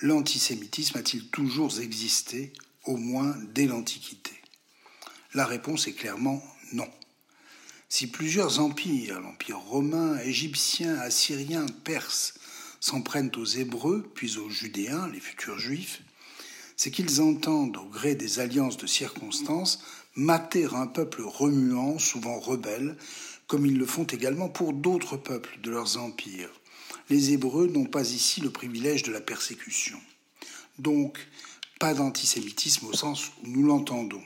l'antisémitisme 0.00 0.96
a-t-il 0.96 1.28
toujours 1.28 1.78
existé, 1.78 2.54
au 2.86 2.96
moins 2.96 3.36
dès 3.52 3.66
l'Antiquité? 3.66 4.32
La 5.34 5.44
réponse 5.44 5.86
est 5.86 5.92
clairement 5.92 6.42
non. 6.72 6.88
Si 7.90 8.06
plusieurs 8.06 8.60
empires, 8.60 9.20
l'empire 9.20 9.58
romain, 9.58 10.18
égyptien, 10.20 10.98
assyrien, 11.00 11.66
perse, 11.84 12.32
s'en 12.80 13.02
prennent 13.02 13.30
aux 13.36 13.44
Hébreux, 13.44 14.10
puis 14.14 14.38
aux 14.38 14.48
Judéens, 14.48 15.06
les 15.08 15.20
futurs 15.20 15.58
Juifs, 15.58 16.00
c'est 16.78 16.90
qu'ils 16.90 17.20
entendent, 17.20 17.76
au 17.76 17.90
gré 17.90 18.14
des 18.14 18.40
alliances 18.40 18.78
de 18.78 18.86
circonstances, 18.86 19.84
mater 20.16 20.64
un 20.72 20.86
peuple 20.86 21.20
remuant, 21.20 21.98
souvent 21.98 22.40
rebelle, 22.40 22.96
comme 23.48 23.66
ils 23.66 23.76
le 23.76 23.84
font 23.84 24.04
également 24.06 24.48
pour 24.48 24.72
d'autres 24.72 25.18
peuples 25.18 25.58
de 25.62 25.70
leurs 25.70 25.98
empires. 25.98 26.61
Les 27.12 27.34
Hébreux 27.34 27.66
n'ont 27.66 27.84
pas 27.84 28.12
ici 28.12 28.40
le 28.40 28.48
privilège 28.48 29.02
de 29.02 29.12
la 29.12 29.20
persécution. 29.20 30.00
Donc, 30.78 31.18
pas 31.78 31.92
d'antisémitisme 31.92 32.86
au 32.86 32.94
sens 32.94 33.32
où 33.42 33.48
nous 33.48 33.66
l'entendons. 33.66 34.24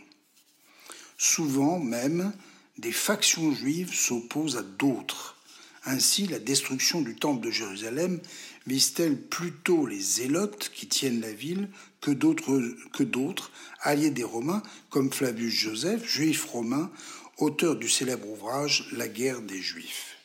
Souvent 1.19 1.81
même, 1.81 2.33
des 2.79 2.93
factions 2.93 3.53
juives 3.53 3.93
s'opposent 3.93 4.57
à 4.57 4.63
d'autres. 4.63 5.37
Ainsi, 5.85 6.29
la 6.29 6.39
destruction 6.39 7.01
du 7.01 7.17
temple 7.17 7.45
de 7.45 7.51
Jérusalem 7.51 8.21
vise-t-elle 8.69 9.21
plutôt 9.21 9.85
les 9.85 9.99
zélotes 9.99 10.71
qui 10.73 10.87
tiennent 10.87 11.21
la 11.21 11.33
ville 11.33 11.69
que 12.01 12.13
d'autres, 12.13 13.51
alliés 13.81 14.13
des 14.13 14.23
Romains, 14.23 14.63
comme 14.91 15.13
Flavius 15.13 15.53
Joseph, 15.53 16.09
juif 16.09 16.45
romain, 16.45 16.93
auteur 17.39 17.75
du 17.75 17.89
célèbre 17.89 18.29
ouvrage 18.29 18.89
La 18.93 19.09
guerre 19.09 19.43
des 19.43 19.61
Juifs. 19.61 20.16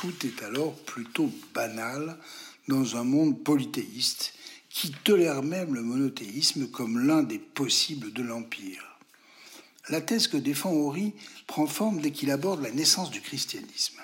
Tout 0.00 0.26
est 0.26 0.42
alors 0.42 0.74
plutôt 0.84 1.30
banal 1.52 2.16
dans 2.68 2.96
un 2.96 3.04
monde 3.04 3.44
polythéiste 3.44 4.32
qui 4.70 4.92
tolère 5.04 5.42
même 5.42 5.74
le 5.74 5.82
monothéisme 5.82 6.68
comme 6.68 7.06
l'un 7.06 7.22
des 7.22 7.38
possibles 7.38 8.10
de 8.14 8.22
l'Empire. 8.22 8.98
La 9.90 10.00
thèse 10.00 10.26
que 10.26 10.38
défend 10.38 10.72
Horry 10.72 11.12
prend 11.46 11.66
forme 11.66 12.00
dès 12.00 12.12
qu'il 12.12 12.30
aborde 12.30 12.62
la 12.62 12.70
naissance 12.70 13.10
du 13.10 13.20
christianisme. 13.20 14.00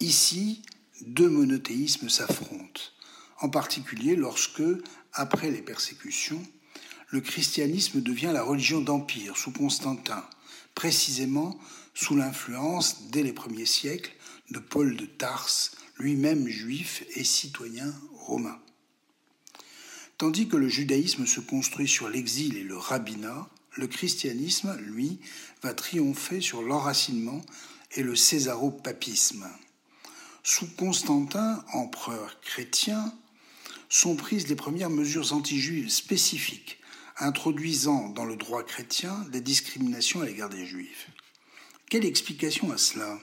Ici, 0.00 0.62
deux 1.02 1.28
monothéismes 1.28 2.08
s'affrontent, 2.08 2.80
en 3.40 3.50
particulier 3.50 4.16
lorsque, 4.16 4.62
après 5.12 5.50
les 5.50 5.60
persécutions, 5.60 6.42
le 7.08 7.20
christianisme 7.20 8.00
devient 8.00 8.30
la 8.32 8.42
religion 8.42 8.80
d'empire 8.80 9.36
sous 9.36 9.52
Constantin, 9.52 10.24
précisément 10.74 11.58
sous 11.92 12.16
l'influence, 12.16 13.10
dès 13.10 13.22
les 13.22 13.34
premiers 13.34 13.66
siècles, 13.66 14.12
de 14.50 14.58
Paul 14.58 14.96
de 14.96 15.06
Tarse, 15.06 15.76
lui-même 15.98 16.48
juif 16.48 17.04
et 17.16 17.24
citoyen 17.24 17.92
romain. 18.14 18.58
Tandis 20.18 20.48
que 20.48 20.56
le 20.56 20.68
judaïsme 20.68 21.26
se 21.26 21.40
construit 21.40 21.88
sur 21.88 22.08
l'exil 22.08 22.56
et 22.56 22.62
le 22.62 22.76
rabbinat, 22.76 23.48
le 23.76 23.86
christianisme, 23.86 24.76
lui, 24.76 25.18
va 25.62 25.74
triompher 25.74 26.40
sur 26.40 26.62
l'enracinement 26.62 27.42
et 27.92 28.02
le 28.02 28.14
césaropapisme. 28.14 29.48
Sous 30.42 30.66
Constantin, 30.76 31.64
empereur 31.72 32.40
chrétien, 32.40 33.14
sont 33.88 34.16
prises 34.16 34.48
les 34.48 34.56
premières 34.56 34.90
mesures 34.90 35.32
anti-juives 35.32 35.90
spécifiques, 35.90 36.78
introduisant 37.18 38.08
dans 38.08 38.24
le 38.24 38.36
droit 38.36 38.64
chrétien 38.64 39.18
des 39.30 39.40
discriminations 39.40 40.20
à 40.22 40.26
l'égard 40.26 40.48
des 40.48 40.66
juifs. 40.66 41.08
Quelle 41.88 42.04
explication 42.04 42.72
à 42.72 42.78
cela? 42.78 43.18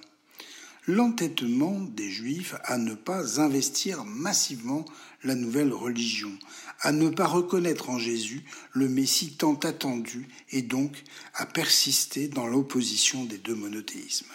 L'entêtement 0.87 1.79
des 1.79 2.09
juifs 2.09 2.55
à 2.63 2.77
ne 2.77 2.95
pas 2.95 3.39
investir 3.39 4.05
massivement 4.05 4.85
la 5.23 5.35
nouvelle 5.35 5.73
religion, 5.73 6.31
à 6.81 6.91
ne 6.91 7.09
pas 7.09 7.27
reconnaître 7.27 7.89
en 7.89 7.99
Jésus 7.99 8.43
le 8.73 8.87
Messie 8.87 9.33
tant 9.33 9.55
attendu 9.55 10.27
et 10.49 10.61
donc 10.61 11.03
à 11.35 11.45
persister 11.45 12.27
dans 12.27 12.47
l'opposition 12.47 13.25
des 13.25 13.37
deux 13.37 13.55
monothéismes. 13.55 14.31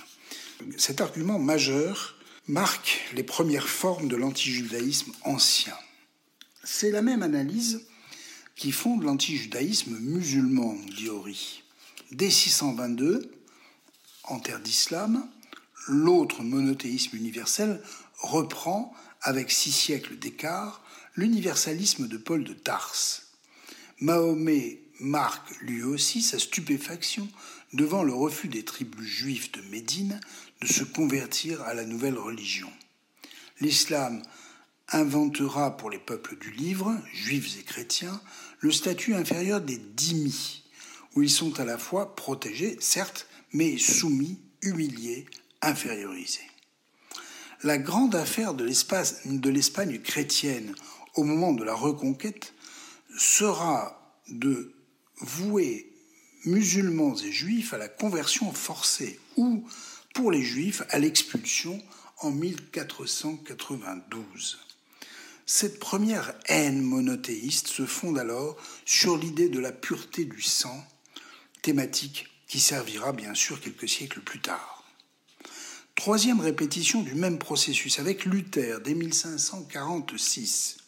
Cet 0.76 1.00
argument 1.00 1.38
majeur 1.38 2.16
marque 2.46 3.00
les 3.14 3.22
premières 3.22 3.68
formes 3.68 4.08
de 4.08 4.16
l'antijudaïsme 4.16 5.12
ancien. 5.22 5.76
C'est 6.62 6.90
la 6.90 7.02
même 7.02 7.22
analyse 7.22 7.82
qui 8.56 8.70
fonde 8.70 9.02
l'antijudaïsme 9.02 9.98
musulman, 9.98 10.76
dit 10.96 11.08
Horry. 11.08 11.62
Dès 12.12 12.30
622, 12.30 13.30
en 14.24 14.38
terre 14.38 14.60
d'islam, 14.60 15.26
l'autre 15.88 16.42
monothéisme 16.42 17.16
universel 17.16 17.82
reprend, 18.18 18.94
avec 19.22 19.50
six 19.50 19.72
siècles 19.72 20.18
d'écart, 20.18 20.82
l'universalisme 21.16 22.08
de 22.08 22.16
Paul 22.16 22.44
de 22.44 22.52
Tarse. 22.52 23.32
Mahomet 24.00 24.80
marque 25.00 25.56
lui 25.60 25.82
aussi 25.82 26.22
sa 26.22 26.38
stupéfaction 26.38 27.28
devant 27.72 28.02
le 28.02 28.14
refus 28.14 28.48
des 28.48 28.64
tribus 28.64 29.06
juives 29.06 29.50
de 29.52 29.60
Médine 29.70 30.20
de 30.60 30.66
se 30.66 30.84
convertir 30.84 31.62
à 31.62 31.74
la 31.74 31.84
nouvelle 31.84 32.18
religion. 32.18 32.70
L'islam 33.60 34.22
inventera 34.90 35.76
pour 35.76 35.90
les 35.90 35.98
peuples 35.98 36.36
du 36.38 36.50
livre, 36.50 36.94
juifs 37.12 37.58
et 37.58 37.62
chrétiens, 37.62 38.20
le 38.60 38.70
statut 38.70 39.14
inférieur 39.14 39.60
des 39.60 39.78
dhimmis, 39.78 40.64
où 41.14 41.22
ils 41.22 41.30
sont 41.30 41.58
à 41.60 41.64
la 41.64 41.78
fois 41.78 42.14
protégés, 42.14 42.76
certes, 42.80 43.26
mais 43.52 43.78
soumis, 43.78 44.40
humiliés, 44.62 45.26
La 47.62 47.78
grande 47.78 48.14
affaire 48.14 48.54
de 48.54 49.48
l'Espagne 49.48 50.00
chrétienne 50.00 50.74
au 51.14 51.24
moment 51.24 51.52
de 51.52 51.64
la 51.64 51.74
reconquête 51.74 52.54
sera 53.16 54.20
de 54.28 54.74
vouer 55.20 55.90
musulmans 56.44 57.16
et 57.16 57.32
juifs 57.32 57.72
à 57.72 57.78
la 57.78 57.88
conversion 57.88 58.52
forcée 58.52 59.18
ou, 59.36 59.66
pour 60.12 60.30
les 60.30 60.42
juifs, 60.42 60.82
à 60.90 60.98
l'expulsion 60.98 61.82
en 62.18 62.30
1492. 62.30 64.58
Cette 65.46 65.78
première 65.78 66.34
haine 66.46 66.82
monothéiste 66.82 67.68
se 67.68 67.86
fonde 67.86 68.18
alors 68.18 68.56
sur 68.84 69.16
l'idée 69.16 69.48
de 69.48 69.60
la 69.60 69.70
pureté 69.72 70.24
du 70.24 70.42
sang, 70.42 70.84
thématique 71.62 72.26
qui 72.48 72.58
servira 72.60 73.12
bien 73.12 73.34
sûr 73.34 73.60
quelques 73.60 73.88
siècles 73.88 74.20
plus 74.20 74.40
tard. 74.40 74.73
Troisième 75.94 76.40
répétition 76.40 77.02
du 77.02 77.14
même 77.14 77.38
processus 77.38 77.98
avec 77.98 78.24
Luther 78.24 78.80
dès 78.80 78.94
1546. 78.94 80.78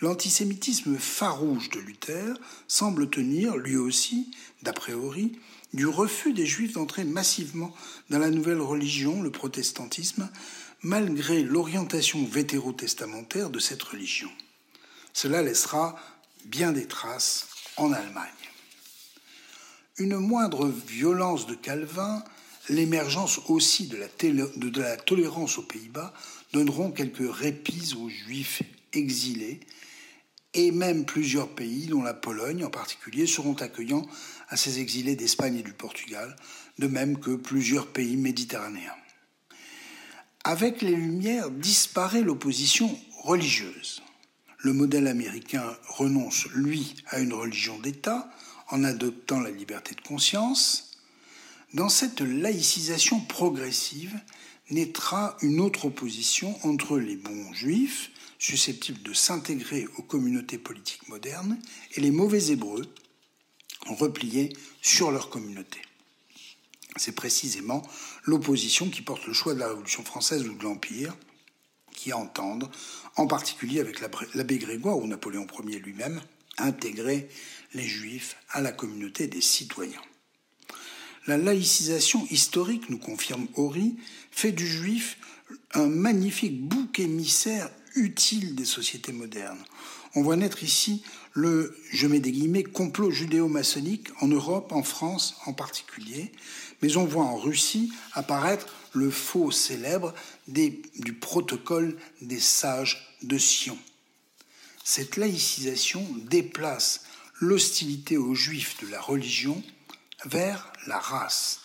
L'antisémitisme 0.00 0.96
farouche 0.96 1.68
de 1.68 1.78
Luther 1.78 2.34
semble 2.66 3.10
tenir, 3.10 3.56
lui 3.58 3.76
aussi, 3.76 4.30
d'après 4.62 4.94
Horry, 4.94 5.38
du 5.74 5.86
refus 5.86 6.32
des 6.32 6.46
Juifs 6.46 6.72
d'entrer 6.72 7.04
massivement 7.04 7.74
dans 8.08 8.18
la 8.18 8.30
nouvelle 8.30 8.62
religion, 8.62 9.22
le 9.22 9.30
protestantisme, 9.30 10.28
malgré 10.82 11.42
l'orientation 11.42 12.24
vétérotestamentaire 12.24 13.50
de 13.50 13.58
cette 13.58 13.82
religion. 13.82 14.30
Cela 15.12 15.42
laissera 15.42 15.96
bien 16.46 16.72
des 16.72 16.86
traces 16.86 17.46
en 17.76 17.92
Allemagne. 17.92 18.30
Une 19.98 20.16
moindre 20.16 20.66
violence 20.68 21.46
de 21.46 21.54
Calvin, 21.54 22.24
l'émergence 22.68 23.40
aussi 23.48 23.88
de 23.88 23.96
la, 23.96 24.96
tolérance 24.96 25.58
aux 25.58 25.62
Pays-Bas 25.62 26.12
donneront 26.52 26.90
quelques 26.90 27.32
répits 27.32 27.94
aux 27.98 28.08
Juifs 28.08 28.62
exilés 28.92 29.60
et 30.54 30.72
même 30.72 31.04
plusieurs 31.04 31.48
pays, 31.48 31.86
dont 31.86 32.02
la 32.02 32.14
Pologne 32.14 32.64
en 32.64 32.70
particulier, 32.70 33.26
seront 33.26 33.54
accueillants 33.54 34.06
à 34.48 34.56
ces 34.56 34.80
exilés 34.80 35.14
d'Espagne 35.14 35.56
et 35.56 35.62
du 35.62 35.72
Portugal, 35.72 36.34
de 36.78 36.88
même 36.88 37.20
que 37.20 37.36
plusieurs 37.36 37.86
pays 37.86 38.16
méditerranéens. 38.16 38.94
Avec 40.42 40.82
les 40.82 40.96
Lumières 40.96 41.50
disparaît 41.50 42.22
l'opposition 42.22 42.98
religieuse. 43.22 44.02
Le 44.58 44.72
modèle 44.72 45.06
américain 45.06 45.76
renonce, 45.86 46.46
lui, 46.54 46.96
à 47.08 47.20
une 47.20 47.32
religion 47.32 47.78
d'État 47.78 48.30
en 48.68 48.84
adoptant 48.84 49.40
la 49.40 49.50
liberté 49.50 49.94
de 49.94 50.00
conscience. 50.00 50.89
Dans 51.72 51.88
cette 51.88 52.20
laïcisation 52.20 53.20
progressive 53.20 54.18
naîtra 54.70 55.36
une 55.40 55.60
autre 55.60 55.84
opposition 55.84 56.58
entre 56.66 56.98
les 56.98 57.14
bons 57.14 57.52
juifs, 57.52 58.10
susceptibles 58.40 59.02
de 59.02 59.12
s'intégrer 59.12 59.86
aux 59.96 60.02
communautés 60.02 60.58
politiques 60.58 61.06
modernes, 61.08 61.60
et 61.94 62.00
les 62.00 62.10
mauvais 62.10 62.48
hébreux, 62.48 62.92
repliés 63.86 64.52
sur 64.82 65.12
leur 65.12 65.30
communauté. 65.30 65.80
C'est 66.96 67.14
précisément 67.14 67.86
l'opposition 68.24 68.90
qui 68.90 69.02
porte 69.02 69.26
le 69.26 69.32
choix 69.32 69.54
de 69.54 69.60
la 69.60 69.68
Révolution 69.68 70.04
française 70.04 70.48
ou 70.48 70.54
de 70.54 70.64
l'Empire, 70.64 71.16
qui 71.94 72.12
entendent, 72.12 72.68
en 73.14 73.28
particulier 73.28 73.78
avec 73.78 74.00
l'abbé 74.34 74.58
Grégoire 74.58 74.98
ou 74.98 75.06
Napoléon 75.06 75.46
Ier 75.68 75.78
lui-même, 75.78 76.20
intégrer 76.58 77.28
les 77.74 77.86
juifs 77.86 78.36
à 78.50 78.60
la 78.60 78.72
communauté 78.72 79.28
des 79.28 79.40
citoyens. 79.40 80.02
La 81.26 81.36
laïcisation 81.36 82.26
historique, 82.30 82.88
nous 82.88 82.98
confirme 82.98 83.46
Horry, 83.56 83.96
fait 84.30 84.52
du 84.52 84.66
juif 84.66 85.18
un 85.74 85.86
magnifique 85.86 86.60
bouc 86.62 86.98
émissaire 86.98 87.70
utile 87.94 88.54
des 88.54 88.64
sociétés 88.64 89.12
modernes. 89.12 89.62
On 90.14 90.22
voit 90.22 90.36
naître 90.36 90.62
ici 90.62 91.02
le, 91.32 91.76
je 91.92 92.06
mets 92.06 92.20
des 92.20 92.32
guillemets, 92.32 92.64
complot 92.64 93.10
judéo-maçonnique 93.10 94.08
en 94.20 94.28
Europe, 94.28 94.72
en 94.72 94.82
France 94.82 95.36
en 95.46 95.52
particulier, 95.52 96.32
mais 96.82 96.96
on 96.96 97.04
voit 97.04 97.24
en 97.24 97.36
Russie 97.36 97.92
apparaître 98.14 98.66
le 98.92 99.10
faux 99.10 99.50
célèbre 99.50 100.14
du 100.48 101.12
protocole 101.12 101.96
des 102.22 102.40
sages 102.40 103.16
de 103.22 103.38
Sion. 103.38 103.78
Cette 104.82 105.16
laïcisation 105.16 106.04
déplace 106.28 107.04
l'hostilité 107.38 108.16
aux 108.16 108.34
juifs 108.34 108.76
de 108.82 108.90
la 108.90 109.00
religion 109.00 109.62
vers 110.24 110.72
la 110.86 110.98
race, 110.98 111.60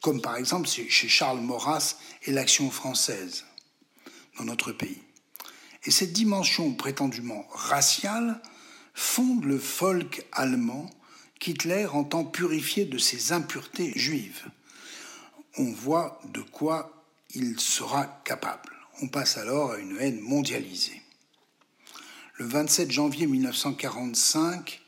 comme 0.00 0.20
par 0.20 0.36
exemple 0.36 0.68
chez 0.68 1.08
Charles 1.08 1.40
Maurras 1.40 1.96
et 2.24 2.32
l'Action 2.32 2.70
française 2.70 3.44
dans 4.38 4.44
notre 4.44 4.72
pays. 4.72 5.02
Et 5.84 5.90
cette 5.90 6.12
dimension 6.12 6.72
prétendument 6.74 7.46
raciale 7.52 8.40
fonde 8.94 9.44
le 9.44 9.58
folk 9.58 10.26
allemand 10.32 10.88
qu'Hitler 11.40 11.86
entend 11.86 12.24
purifier 12.24 12.84
de 12.86 12.96
ses 12.96 13.32
impuretés 13.32 13.92
juives. 13.96 14.44
On 15.58 15.72
voit 15.72 16.20
de 16.32 16.40
quoi 16.40 17.04
il 17.34 17.60
sera 17.60 18.06
capable. 18.24 18.72
On 19.02 19.08
passe 19.08 19.36
alors 19.36 19.72
à 19.72 19.78
une 19.78 19.98
haine 20.00 20.20
mondialisée. 20.20 21.02
Le 22.36 22.46
27 22.46 22.90
janvier 22.90 23.26
1945, 23.26 24.80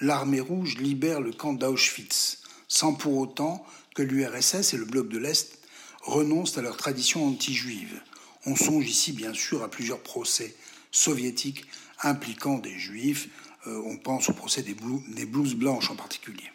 l'armée 0.00 0.40
rouge 0.40 0.76
libère 0.78 1.20
le 1.20 1.32
camp 1.32 1.52
d'Auschwitz, 1.52 2.41
sans 2.72 2.94
pour 2.94 3.18
autant 3.18 3.62
que 3.94 4.00
l'URSS 4.00 4.72
et 4.72 4.78
le 4.78 4.86
bloc 4.86 5.10
de 5.10 5.18
l'Est 5.18 5.58
renoncent 6.00 6.56
à 6.56 6.62
leur 6.62 6.78
tradition 6.78 7.26
anti-juive. 7.26 8.00
On 8.46 8.56
songe 8.56 8.88
ici 8.88 9.12
bien 9.12 9.34
sûr 9.34 9.62
à 9.62 9.70
plusieurs 9.70 10.00
procès 10.00 10.56
soviétiques 10.90 11.66
impliquant 12.02 12.58
des 12.58 12.78
juifs, 12.78 13.28
euh, 13.66 13.82
on 13.84 13.98
pense 13.98 14.30
au 14.30 14.32
procès 14.32 14.62
des, 14.62 14.74
des 15.08 15.26
blouses 15.26 15.54
blanches 15.54 15.90
en 15.90 15.96
particulier. 15.96 16.50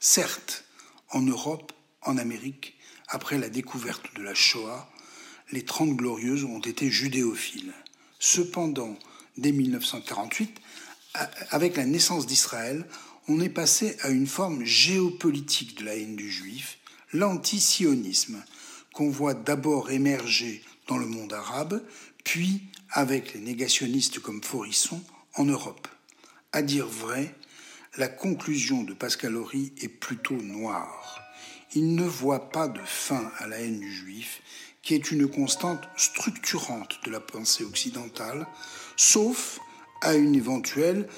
Certes, 0.00 0.64
en 1.10 1.22
Europe, 1.22 1.72
en 2.02 2.18
Amérique, 2.18 2.76
après 3.06 3.38
la 3.38 3.48
découverte 3.48 4.16
de 4.16 4.22
la 4.22 4.34
Shoah, 4.34 4.90
les 5.52 5.64
Trente 5.64 5.96
Glorieuses 5.96 6.42
ont 6.42 6.58
été 6.58 6.90
judéophiles. 6.90 7.72
Cependant, 8.18 8.98
dès 9.36 9.52
1948, 9.52 10.58
avec 11.50 11.76
la 11.76 11.86
naissance 11.86 12.26
d'Israël, 12.26 12.84
on 13.28 13.40
est 13.40 13.48
passé 13.48 13.96
à 14.02 14.10
une 14.10 14.26
forme 14.26 14.64
géopolitique 14.64 15.78
de 15.78 15.84
la 15.84 15.96
haine 15.96 16.16
du 16.16 16.30
juif, 16.30 16.78
l'antisionisme, 17.12 18.42
qu'on 18.92 19.10
voit 19.10 19.34
d'abord 19.34 19.90
émerger 19.90 20.62
dans 20.86 20.98
le 20.98 21.06
monde 21.06 21.32
arabe, 21.32 21.82
puis, 22.24 22.62
avec 22.90 23.34
les 23.34 23.40
négationnistes 23.40 24.20
comme 24.20 24.42
Forisson, 24.42 25.02
en 25.34 25.44
Europe. 25.44 25.88
À 26.52 26.62
dire 26.62 26.86
vrai, 26.86 27.34
la 27.98 28.08
conclusion 28.08 28.84
de 28.84 28.94
Pascal 28.94 29.36
Horry 29.36 29.72
est 29.80 29.88
plutôt 29.88 30.36
noire. 30.36 31.20
Il 31.74 31.94
ne 31.94 32.04
voit 32.04 32.50
pas 32.50 32.68
de 32.68 32.80
fin 32.84 33.30
à 33.38 33.46
la 33.46 33.58
haine 33.60 33.80
du 33.80 33.92
juif, 33.92 34.40
qui 34.82 34.94
est 34.94 35.10
une 35.10 35.28
constante 35.28 35.88
structurante 35.96 37.00
de 37.04 37.10
la 37.10 37.20
pensée 37.20 37.64
occidentale, 37.64 38.46
sauf 38.96 39.58
à 40.00 40.14
une 40.14 40.34
éventuelle 40.34 41.08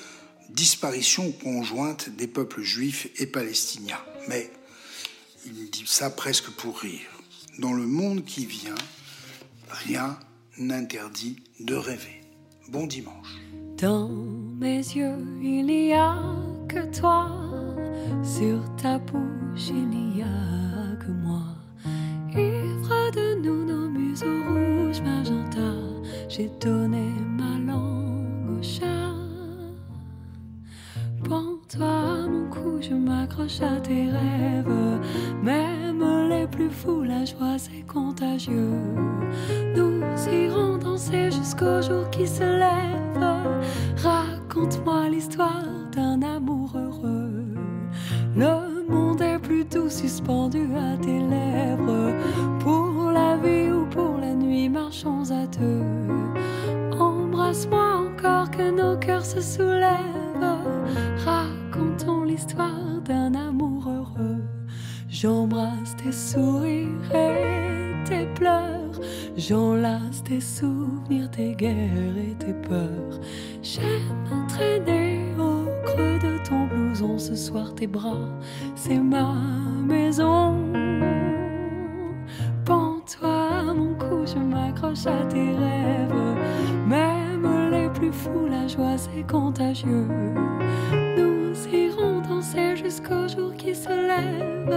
disparition 0.48 1.32
conjointe 1.32 2.08
des 2.10 2.26
peuples 2.26 2.62
juifs 2.62 3.08
et 3.20 3.26
palestiniens. 3.26 4.00
Mais 4.28 4.50
il 5.46 5.70
dit 5.70 5.84
ça 5.86 6.10
presque 6.10 6.50
pour 6.50 6.78
rire. 6.78 7.08
Dans 7.58 7.72
le 7.72 7.86
monde 7.86 8.24
qui 8.24 8.46
vient, 8.46 8.74
rien 9.68 10.18
n'interdit 10.58 11.36
de 11.60 11.74
rêver. 11.74 12.20
Bon 12.68 12.86
dimanche. 12.86 13.36
Dans 13.78 14.08
mes 14.08 14.78
yeux, 14.78 15.16
il 15.42 15.66
n'y 15.66 15.92
a 15.92 16.16
que 16.68 16.98
toi. 16.98 17.30
Sur 18.22 18.60
ta 18.76 18.98
bouche, 18.98 19.68
il 19.68 19.88
n'y 19.88 20.22
a 20.22 20.96
que 21.00 21.10
moi. 21.10 21.44
Ivre 22.30 23.10
de 23.12 23.40
nous 23.40 23.64
nos 23.64 23.88
museaux 23.88 24.42
rouges, 24.48 25.00
magenta, 25.00 25.74
j'ai 26.28 26.50
donné 26.60 27.10
ma 27.26 27.58
langue 27.58 28.58
au 28.58 28.62
chat. 28.62 28.97
Prends-toi 31.68 32.28
mon 32.28 32.48
cou, 32.48 32.78
je 32.80 32.94
m'accroche 32.94 33.60
à 33.60 33.78
tes 33.80 34.06
rêves. 34.06 35.00
Même 35.42 36.02
les 36.30 36.46
plus 36.46 36.70
fous, 36.70 37.02
la 37.02 37.24
joie 37.26 37.58
c'est 37.58 37.86
contagieux. 37.86 38.72
Nous 39.76 40.02
irons 40.32 40.78
danser 40.78 41.30
jusqu'au 41.30 41.82
jour 41.82 42.08
qui 42.10 42.26
se 42.26 42.42
lève. 42.42 43.22
Raconte-moi 44.02 45.10
l'histoire 45.10 45.64
d'un 45.92 46.22
amour 46.22 46.70
heureux. 46.74 47.44
Le 48.34 48.90
monde 48.90 49.20
est 49.20 49.38
plutôt 49.38 49.90
suspendu 49.90 50.68
à 50.74 50.96
tes 50.96 51.18
lèvres. 51.18 52.14
Pour 52.60 53.10
la 53.12 53.36
vie 53.36 53.70
ou 53.70 53.84
pour 53.86 54.16
la 54.18 54.32
nuit, 54.32 54.70
marchons 54.70 55.30
à 55.30 55.46
deux. 55.46 56.98
Embrasse-moi 56.98 58.06
encore 58.06 58.50
que 58.50 58.70
nos 58.70 58.96
cœurs 58.98 59.26
se 59.26 59.40
soulèvent. 59.42 60.18
J'embrasse 65.20 65.96
tes 65.96 66.12
sourires 66.12 67.12
et 67.12 68.04
tes 68.08 68.24
pleurs. 68.36 69.00
J'enlace 69.36 70.22
tes 70.22 70.40
souvenirs, 70.40 71.28
tes 71.32 71.56
guerres 71.56 72.16
et 72.16 72.36
tes 72.38 72.52
peurs. 72.52 73.18
J'aime 73.60 74.46
traîner 74.46 75.24
au 75.36 75.64
creux 75.84 76.20
de 76.20 76.38
ton 76.48 76.68
blouson 76.68 77.18
ce 77.18 77.34
soir. 77.34 77.74
Tes 77.74 77.88
bras, 77.88 78.28
c'est 78.76 79.00
ma 79.00 79.34
maison. 79.88 80.54
Pends-toi 82.64 83.74
mon 83.74 83.94
cou, 83.94 84.24
je 84.24 84.38
m'accroche 84.38 85.06
à 85.06 85.26
tes 85.26 85.50
rêves. 85.50 86.36
Même 86.86 87.70
les 87.72 87.88
plus 87.88 88.12
fous, 88.12 88.46
la 88.48 88.68
joie 88.68 88.96
c'est 88.96 89.26
contagieux. 89.26 90.06
Jusqu'au 92.88 93.28
jour 93.28 93.54
qui 93.54 93.74
se 93.74 93.90
lève. 93.90 94.72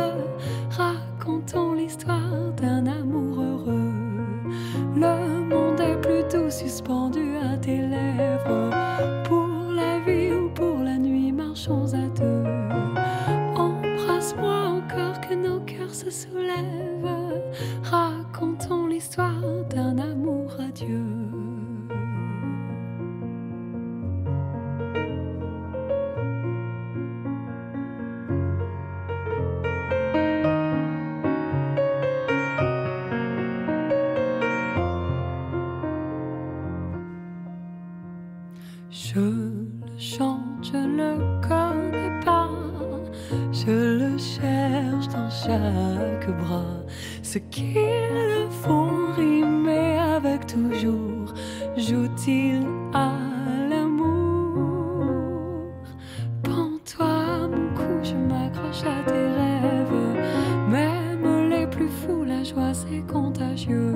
c'est 62.82 63.06
contagieux. 63.12 63.96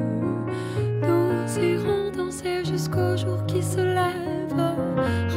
Nous 1.02 1.60
irons 1.64 2.12
danser 2.16 2.64
jusqu'au 2.66 3.16
jour 3.18 3.46
qui 3.48 3.62
se 3.62 3.80
lève. 3.80 4.60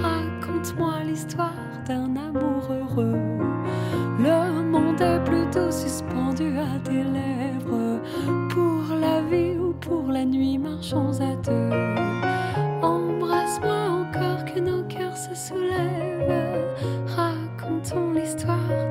Raconte-moi 0.03 1.05
l'histoire 1.05 1.53
d'un 1.87 2.15
amour 2.17 2.69
heureux. 2.71 3.19
Le 4.19 4.63
monde 4.63 5.01
est 5.01 5.23
plutôt 5.25 5.71
suspendu 5.71 6.59
à 6.59 6.79
tes 6.85 7.05
lèvres. 7.05 8.01
Pour 8.51 8.97
la 9.01 9.23
vie 9.23 9.59
ou 9.59 9.73
pour 9.75 10.11
la 10.11 10.25
nuit, 10.25 10.59
marchons 10.59 11.13
à 11.21 11.35
deux. 11.37 11.71
Embrasse-moi 12.83 13.81
encore 14.03 14.45
que 14.45 14.61
nos 14.61 14.83
cœurs 14.85 15.17
se 15.17 15.35
soulèvent. 15.35 16.67
Racontons 17.17 18.13
l'histoire. 18.13 18.88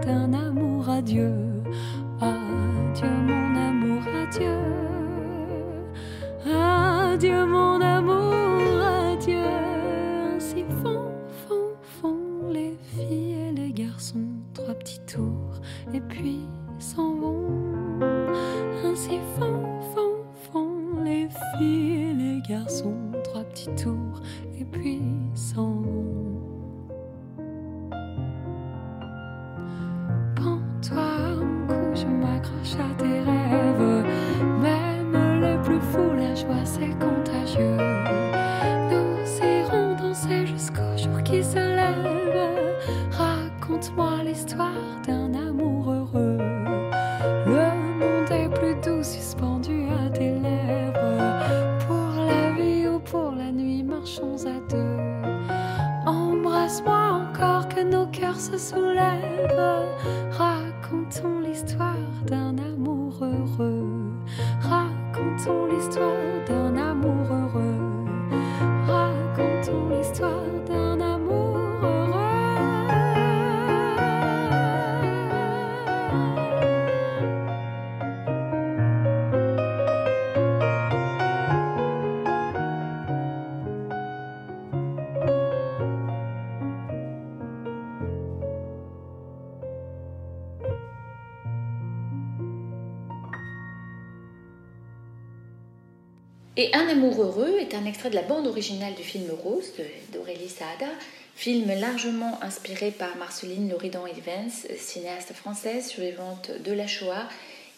Et 96.60 96.74
Un 96.74 96.88
amour 96.88 97.22
heureux 97.22 97.60
est 97.60 97.76
un 97.76 97.86
extrait 97.86 98.10
de 98.10 98.16
la 98.16 98.24
bande 98.24 98.48
originale 98.48 98.96
du 98.96 99.04
film 99.04 99.30
Rose 99.44 99.74
d'Aurélie 100.12 100.50
Saada, 100.50 100.92
film 101.36 101.68
largement 101.80 102.40
inspiré 102.42 102.90
par 102.90 103.16
Marceline 103.16 103.70
Loridan-Evans, 103.70 104.50
cinéaste 104.76 105.34
française 105.34 105.88
survivante 105.88 106.50
de 106.66 106.72
la 106.72 106.88
Shoah 106.88 107.30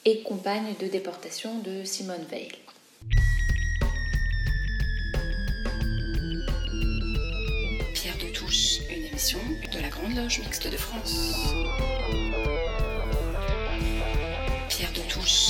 et 0.06 0.22
compagne 0.22 0.76
de 0.80 0.88
déportation 0.88 1.60
de 1.60 1.84
Simone 1.84 2.24
Veil. 2.32 2.48
Pierre 7.94 8.18
de 8.18 8.34
Touche, 8.34 8.80
une 8.90 9.04
émission 9.08 9.40
de 9.74 9.80
la 9.82 9.90
Grande 9.90 10.16
Loge 10.16 10.40
Mixte 10.40 10.72
de 10.72 10.78
France. 10.78 11.34
Pierre 14.70 14.94
de 14.94 15.02
Touche. 15.12 15.50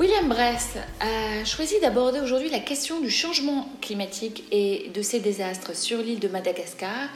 William 0.00 0.30
Bress 0.30 0.78
a 1.00 1.44
choisi 1.44 1.78
d'aborder 1.78 2.20
aujourd'hui 2.20 2.48
la 2.48 2.60
question 2.60 3.00
du 3.00 3.10
changement 3.10 3.68
climatique 3.82 4.44
et 4.50 4.90
de 4.94 5.02
ses 5.02 5.20
désastres 5.20 5.76
sur 5.76 5.98
l'île 5.98 6.20
de 6.20 6.28
Madagascar. 6.28 7.10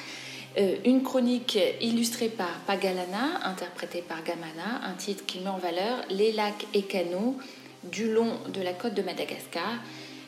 Euh, 0.58 0.76
une 0.84 1.02
chronique 1.02 1.58
illustrée 1.80 2.28
par 2.28 2.60
Pagalana, 2.66 3.40
interprétée 3.48 4.04
par 4.06 4.22
Gamana, 4.22 4.82
un 4.84 4.92
titre 4.92 5.24
qui 5.24 5.40
met 5.40 5.48
en 5.48 5.56
valeur 5.56 6.02
les 6.10 6.32
lacs 6.32 6.66
et 6.74 6.82
canaux 6.82 7.38
du 7.84 8.12
long 8.12 8.36
de 8.52 8.60
la 8.60 8.74
côte 8.74 8.92
de 8.92 9.00
Madagascar, 9.00 9.78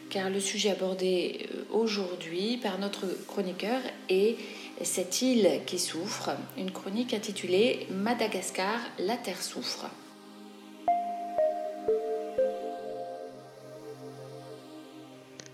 car 0.09 0.31
le 0.31 0.41
sujet 0.41 0.71
abordé 0.71 1.51
euh, 1.53 1.65
aujourd'hui 1.79 2.57
par 2.57 2.79
notre 2.79 3.05
chroniqueur 3.27 3.83
est 4.09 4.39
cette 4.83 5.21
île 5.21 5.61
qui 5.67 5.79
souffre, 5.79 6.31
une 6.57 6.71
chronique 6.71 7.13
intitulée 7.13 7.87
Madagascar, 7.91 8.79
la 8.99 9.19
terre 9.19 9.43
souffre. 9.43 9.91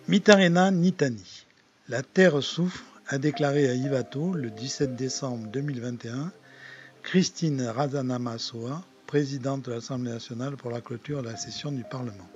Mitarena 0.09 0.73
Nitani. 0.73 1.47
La 1.89 2.03
terre 2.03 2.43
souffre, 2.43 2.85
a 3.07 3.19
déclaré 3.19 3.69
à 3.69 3.75
Ivato 3.75 4.33
le 4.35 4.51
17 4.51 4.97
décembre 4.97 5.47
2021 5.53 6.33
Christine 7.05 7.63
Razanama-Soa, 7.63 8.83
présidente 9.07 9.67
de 9.67 9.73
l'Assemblée 9.73 10.11
nationale 10.11 10.57
pour 10.57 10.73
la 10.73 10.81
clôture 10.81 11.23
de 11.23 11.29
la 11.29 11.37
session 11.37 11.71
du 11.71 11.85
Parlement. 11.85 12.29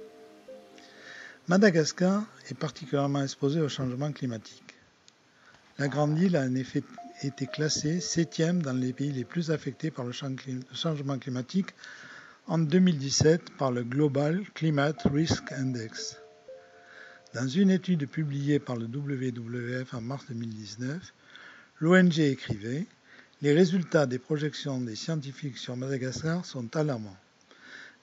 Madagascar 1.48 2.22
est 2.48 2.54
particulièrement 2.54 3.22
exposée 3.22 3.60
au 3.60 3.68
changement 3.68 4.12
climatique. 4.12 4.74
La 5.78 5.88
grande 5.88 6.16
île 6.20 6.36
a 6.36 6.42
en 6.42 6.54
effet 6.54 6.84
été 7.24 7.46
classée 7.46 8.00
septième 8.00 8.62
dans 8.62 8.74
les 8.74 8.92
pays 8.92 9.10
les 9.10 9.24
plus 9.24 9.50
affectés 9.50 9.90
par 9.90 10.04
le 10.04 10.12
changement 10.12 11.18
climatique 11.18 11.70
en 12.46 12.58
2017 12.58 13.56
par 13.58 13.72
le 13.72 13.82
Global 13.82 14.44
Climate 14.54 15.02
Risk 15.12 15.50
Index. 15.50 16.16
Dans 17.36 17.48
une 17.48 17.70
étude 17.70 18.08
publiée 18.08 18.58
par 18.58 18.76
le 18.76 18.86
WWF 18.86 19.92
en 19.92 20.00
mars 20.00 20.24
2019, 20.30 21.12
l'ONG 21.80 22.18
écrivait 22.18 22.86
Les 23.42 23.52
résultats 23.52 24.06
des 24.06 24.18
projections 24.18 24.80
des 24.80 24.96
scientifiques 24.96 25.58
sur 25.58 25.76
Madagascar 25.76 26.46
sont 26.46 26.74
alarmants. 26.74 27.18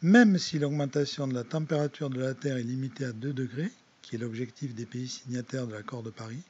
Même 0.03 0.38
si 0.38 0.59
l'augmentation 0.59 1.27
de 1.27 1.34
la 1.34 1.43
température 1.43 2.11
de 2.11 2.19
la 2.19 2.36
Terre 2.36 2.57
est 2.57 2.61
limitée 2.61 3.05
à 3.05 3.11
2 3.11 3.34
degrés, 3.34 3.71
qui 4.03 4.17
est 4.17 4.19
l'objectif 4.19 4.75
des 4.75 4.86
pays 4.86 5.07
signataires 5.07 5.65
de 5.65 5.73
l'accord 5.73 6.03
de 6.03 6.11
Paris, 6.11 6.43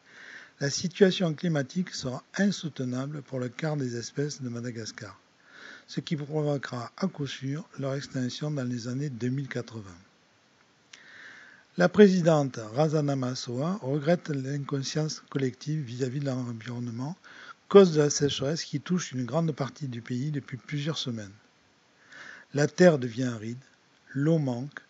la 0.59 0.69
situation 0.69 1.33
climatique 1.33 1.91
sera 1.91 2.21
insoutenable 2.37 3.21
pour 3.21 3.39
le 3.39 3.47
quart 3.47 3.77
des 3.77 3.95
espèces 3.95 4.41
de 4.41 4.49
Madagascar, 4.49 5.17
ce 5.87 6.01
qui 6.01 6.17
provoquera 6.17 6.91
à 6.97 7.07
coup 7.07 7.27
sûr 7.27 7.65
leur 7.79 7.95
extinction 7.95 8.51
dans 8.51 8.65
les 8.65 8.89
années 8.89 9.09
2080. 9.09 9.83
La 11.75 11.89
présidente 11.89 12.59
Razana 12.75 13.15
Massoa 13.15 13.79
regrette 13.81 14.29
l'inconscience 14.29 15.23
collective 15.31 15.81
vis-à-vis 15.81 16.19
de 16.19 16.27
l'environnement, 16.27 17.17
cause 17.67 17.93
de 17.93 18.01
la 18.01 18.11
sécheresse 18.11 18.63
qui 18.63 18.79
touche 18.79 19.11
une 19.11 19.25
grande 19.25 19.51
partie 19.53 19.87
du 19.87 19.99
pays 19.99 20.29
depuis 20.29 20.57
plusieurs 20.57 20.99
semaines. 20.99 21.33
La 22.53 22.67
terre 22.67 22.99
devient 22.99 23.23
aride, 23.23 23.57
l'eau 24.13 24.37
manque, 24.37 24.81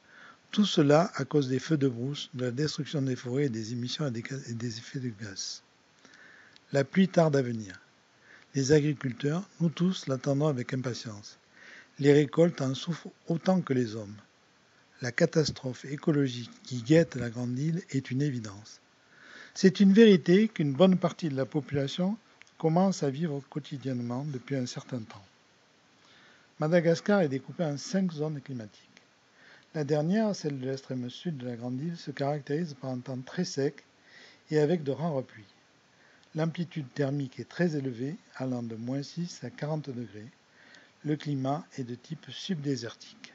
tout 0.51 0.65
cela 0.65 1.09
à 1.15 1.23
cause 1.23 1.47
des 1.47 1.59
feux 1.59 1.77
de 1.77 1.87
brousse, 1.87 2.29
de 2.33 2.43
la 2.43 2.51
destruction 2.51 3.01
des 3.01 3.15
forêts 3.15 3.45
et 3.45 3.49
des 3.49 3.71
émissions 3.71 4.05
et 4.05 4.11
des 4.53 4.77
effets 4.77 4.99
de 4.99 5.13
gaz. 5.21 5.63
La 6.73 6.83
pluie 6.83 7.07
tarde 7.07 7.37
à 7.37 7.41
venir. 7.41 7.79
Les 8.55 8.73
agriculteurs, 8.73 9.47
nous 9.61 9.69
tous, 9.69 10.07
l'attendons 10.07 10.47
avec 10.47 10.73
impatience. 10.73 11.37
Les 11.99 12.11
récoltes 12.11 12.59
en 12.59 12.75
souffrent 12.75 13.07
autant 13.29 13.61
que 13.61 13.71
les 13.71 13.95
hommes. 13.95 14.17
La 15.03 15.11
catastrophe 15.11 15.83
écologique 15.83 16.63
qui 16.63 16.81
guette 16.81 17.15
la 17.15 17.29
grande 17.29 17.59
île 17.59 17.83
est 17.89 18.09
une 18.09 18.21
évidence. 18.21 18.79
C'est 19.53 19.81
une 19.81 19.91
vérité 19.91 20.47
qu'une 20.47 20.71
bonne 20.71 20.97
partie 20.97 21.27
de 21.27 21.35
la 21.35 21.45
population 21.45 22.15
commence 22.57 23.03
à 23.03 23.09
vivre 23.09 23.43
quotidiennement 23.49 24.23
depuis 24.23 24.55
un 24.55 24.65
certain 24.65 25.01
temps. 25.01 25.25
Madagascar 26.61 27.19
est 27.19 27.27
découpée 27.27 27.65
en 27.65 27.75
cinq 27.75 28.13
zones 28.13 28.39
climatiques. 28.39 29.01
La 29.75 29.83
dernière, 29.83 30.33
celle 30.33 30.57
de 30.57 30.67
l'extrême 30.67 31.09
sud 31.09 31.35
de 31.35 31.47
la 31.47 31.57
grande 31.57 31.81
île, 31.81 31.97
se 31.97 32.11
caractérise 32.11 32.73
par 32.75 32.91
un 32.91 32.99
temps 32.99 33.19
très 33.19 33.43
sec 33.43 33.83
et 34.51 34.59
avec 34.59 34.83
de 34.83 34.93
rares 34.93 35.21
pluies. 35.23 35.53
L'amplitude 36.33 36.87
thermique 36.93 37.41
est 37.41 37.49
très 37.49 37.75
élevée, 37.75 38.15
allant 38.37 38.63
de 38.63 38.75
moins 38.75 39.03
6 39.03 39.43
à 39.43 39.49
40 39.49 39.89
degrés. 39.89 40.31
Le 41.03 41.17
climat 41.17 41.67
est 41.77 41.83
de 41.83 41.95
type 41.95 42.25
subdésertique. 42.29 43.32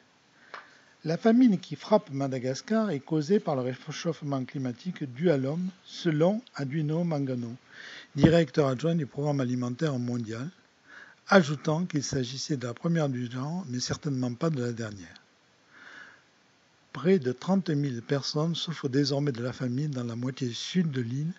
La 1.04 1.16
famine 1.16 1.60
qui 1.60 1.76
frappe 1.76 2.10
Madagascar 2.10 2.90
est 2.90 2.98
causée 2.98 3.38
par 3.38 3.54
le 3.54 3.62
réchauffement 3.62 4.44
climatique 4.44 5.04
dû 5.04 5.30
à 5.30 5.36
l'homme, 5.36 5.68
selon 5.84 6.42
Aduino 6.56 7.04
Mangano, 7.04 7.54
directeur 8.16 8.66
adjoint 8.66 8.96
du 8.96 9.06
Programme 9.06 9.38
alimentaire 9.38 9.96
mondial, 10.00 10.50
ajoutant 11.28 11.86
qu'il 11.86 12.02
s'agissait 12.02 12.56
de 12.56 12.66
la 12.66 12.74
première 12.74 13.08
du 13.08 13.30
genre, 13.30 13.64
mais 13.68 13.78
certainement 13.78 14.34
pas 14.34 14.50
de 14.50 14.60
la 14.60 14.72
dernière. 14.72 15.22
Près 16.92 17.20
de 17.20 17.30
30 17.30 17.68
000 17.68 18.00
personnes 18.00 18.56
souffrent 18.56 18.88
désormais 18.88 19.30
de 19.30 19.42
la 19.42 19.52
famine 19.52 19.92
dans 19.92 20.02
la 20.02 20.16
moitié 20.16 20.52
sud 20.52 20.90
de 20.90 21.00
l'île, 21.00 21.32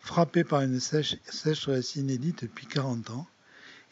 frappée 0.00 0.42
par 0.42 0.62
une 0.62 0.80
sécheresse 0.80 1.96
inédite 1.96 2.44
depuis 2.44 2.66
40 2.66 3.10
ans, 3.10 3.26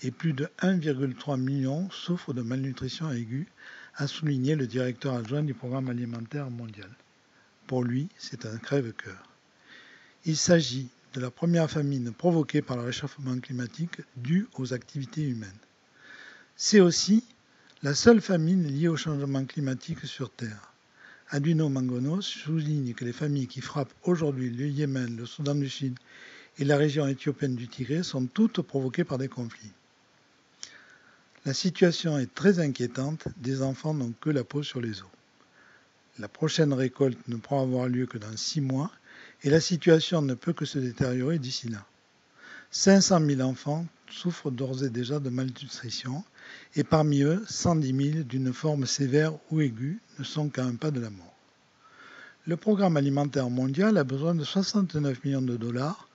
et 0.02 0.12
plus 0.12 0.32
de 0.32 0.48
1,3 0.60 1.38
million 1.38 1.90
souffrent 1.90 2.32
de 2.32 2.40
malnutrition 2.40 3.10
aiguë, 3.10 3.48
a 3.96 4.06
souligné 4.06 4.54
le 4.54 4.66
directeur 4.66 5.14
adjoint 5.14 5.42
du 5.42 5.54
Programme 5.54 5.88
alimentaire 5.88 6.50
mondial. 6.50 6.90
Pour 7.66 7.84
lui, 7.84 8.08
c'est 8.18 8.46
un 8.46 8.56
crève-cœur. 8.56 9.22
Il 10.24 10.36
s'agit 10.36 10.88
de 11.14 11.20
la 11.20 11.30
première 11.30 11.70
famine 11.70 12.12
provoquée 12.12 12.62
par 12.62 12.76
le 12.76 12.84
réchauffement 12.84 13.38
climatique 13.38 14.00
due 14.16 14.48
aux 14.54 14.72
activités 14.72 15.22
humaines. 15.22 15.50
C'est 16.56 16.80
aussi 16.80 17.24
la 17.82 17.94
seule 17.94 18.20
famine 18.20 18.66
liée 18.66 18.88
au 18.88 18.96
changement 18.96 19.44
climatique 19.44 20.04
sur 20.04 20.30
Terre. 20.30 20.72
Aduino 21.30 21.68
Mangono 21.68 22.20
souligne 22.20 22.92
que 22.92 23.04
les 23.04 23.12
familles 23.12 23.46
qui 23.46 23.60
frappent 23.60 23.94
aujourd'hui 24.02 24.50
le 24.50 24.66
Yémen, 24.66 25.16
le 25.16 25.26
Soudan 25.26 25.54
du 25.54 25.68
Sud 25.68 25.98
et 26.58 26.64
la 26.64 26.76
région 26.76 27.06
éthiopienne 27.06 27.54
du 27.54 27.68
Tigré 27.68 28.02
sont 28.02 28.26
toutes 28.26 28.60
provoquées 28.62 29.04
par 29.04 29.16
des 29.16 29.28
conflits. 29.28 29.72
La 31.46 31.54
situation 31.54 32.18
est 32.18 32.34
très 32.34 32.58
inquiétante, 32.60 33.28
des 33.38 33.62
enfants 33.62 33.94
n'ont 33.94 34.12
que 34.20 34.28
la 34.28 34.44
peau 34.44 34.62
sur 34.62 34.82
les 34.82 35.00
os. 35.00 35.08
La 36.18 36.28
prochaine 36.28 36.74
récolte 36.74 37.16
ne 37.28 37.36
pourra 37.36 37.62
avoir 37.62 37.88
lieu 37.88 38.04
que 38.04 38.18
dans 38.18 38.36
six 38.36 38.60
mois 38.60 38.90
et 39.42 39.48
la 39.48 39.60
situation 39.60 40.20
ne 40.20 40.34
peut 40.34 40.52
que 40.52 40.66
se 40.66 40.78
détériorer 40.78 41.38
d'ici 41.38 41.70
là. 41.70 41.86
500 42.72 43.20
000 43.24 43.40
enfants 43.40 43.86
souffrent 44.10 44.50
d'ores 44.50 44.84
et 44.84 44.90
déjà 44.90 45.18
de 45.18 45.30
malnutrition 45.30 46.24
et 46.76 46.84
parmi 46.84 47.22
eux, 47.22 47.42
110 47.48 48.12
000 48.12 48.24
d'une 48.24 48.52
forme 48.52 48.84
sévère 48.84 49.32
ou 49.50 49.62
aiguë 49.62 49.98
ne 50.18 50.24
sont 50.24 50.50
qu'à 50.50 50.64
un 50.64 50.74
pas 50.74 50.90
de 50.90 51.00
la 51.00 51.08
mort. 51.08 51.34
Le 52.46 52.58
programme 52.58 52.98
alimentaire 52.98 53.48
mondial 53.48 53.96
a 53.96 54.04
besoin 54.04 54.34
de 54.34 54.44
69 54.44 55.24
millions 55.24 55.40
de 55.40 55.56
dollars 55.56 56.06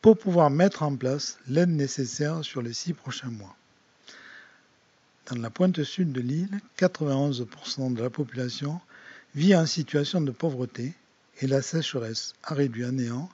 pour 0.00 0.16
pouvoir 0.16 0.48
mettre 0.48 0.82
en 0.82 0.96
place 0.96 1.38
l'aide 1.46 1.68
nécessaire 1.68 2.42
sur 2.42 2.62
les 2.62 2.72
six 2.72 2.94
prochains 2.94 3.30
mois. 3.30 3.54
Dans 5.26 5.36
la 5.38 5.50
pointe 5.50 5.84
sud 5.84 6.12
de 6.12 6.20
l'île, 6.20 6.60
91% 6.78 7.94
de 7.94 8.02
la 8.02 8.10
population 8.10 8.80
vit 9.34 9.54
en 9.54 9.66
situation 9.66 10.20
de 10.20 10.32
pauvreté 10.32 10.94
et 11.40 11.46
la 11.46 11.62
sécheresse 11.62 12.34
a 12.42 12.54
réduit 12.54 12.84
à 12.84 12.90
néant 12.90 13.30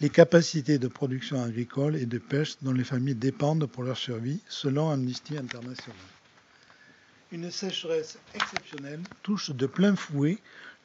les 0.00 0.10
capacités 0.10 0.78
de 0.78 0.88
production 0.88 1.42
agricole 1.42 1.96
et 1.96 2.06
de 2.06 2.18
pêche 2.18 2.56
dont 2.62 2.72
les 2.72 2.84
familles 2.84 3.14
dépendent 3.14 3.66
pour 3.66 3.84
leur 3.84 3.96
survie, 3.96 4.40
selon 4.48 4.90
Amnesty 4.90 5.36
International. 5.38 5.96
Une 7.30 7.50
sécheresse 7.50 8.18
exceptionnelle 8.34 9.02
touche 9.22 9.50
de 9.50 9.66
plein 9.66 9.94
fouet 9.94 10.38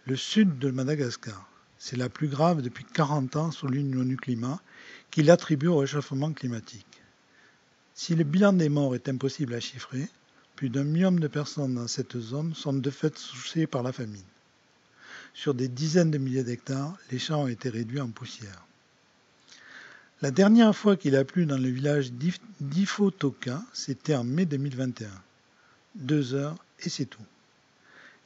le 0.06 0.16
sud 0.16 0.60
de 0.60 0.70
Madagascar. 0.70 1.49
C'est 1.78 1.97
la 1.97 2.10
plus 2.10 2.28
grave 2.28 2.62
depuis 2.62 2.86
40 2.86 3.36
ans, 3.38 3.51
souligne 3.51 3.93
l'ONU 3.93 4.18
Climat, 4.18 4.62
qui 5.10 5.24
l'attribue 5.24 5.68
au 5.68 5.78
réchauffement 5.78 6.32
climatique. 6.32 7.01
Si 7.93 8.16
le 8.16 8.24
bilan 8.24 8.54
des 8.54 8.70
morts 8.70 8.95
est 8.95 9.10
impossible 9.10 9.54
à 9.54 9.60
chiffrer, 9.60 10.08
plus 10.56 10.70
d'un 10.70 10.84
million 10.84 11.12
de 11.12 11.28
personnes 11.28 11.76
dans 11.76 11.88
cette 11.88 12.20
zone 12.20 12.54
sont 12.54 12.74
de 12.74 12.89
fait 12.89 13.10
touchées 13.10 13.68
par 13.68 13.84
la 13.84 13.91
famine. 13.91 14.24
Sur 15.34 15.54
des 15.54 15.68
dizaines 15.68 16.12
de 16.12 16.18
milliers 16.18 16.43
d'hectares, 16.43 16.95
les 17.12 17.20
champs 17.20 17.43
ont 17.43 17.47
été 17.47 17.70
réduits 17.70 18.01
en 18.01 18.10
poussière. 18.10 18.66
La 20.22 20.32
dernière 20.32 20.76
fois 20.76 20.95
qu'il 20.95 21.16
a 21.16 21.26
plu 21.26 21.45
dans 21.45 21.58
le 21.58 21.70
village 21.70 22.12
d'Ifotoka, 22.62 23.62
c'était 23.74 24.16
en 24.16 24.24
mai 24.24 24.45
2021. 24.45 25.10
Deux 25.95 26.34
heures 26.34 26.56
et 26.80 26.89
c'est 26.89 27.06
tout. 27.06 27.26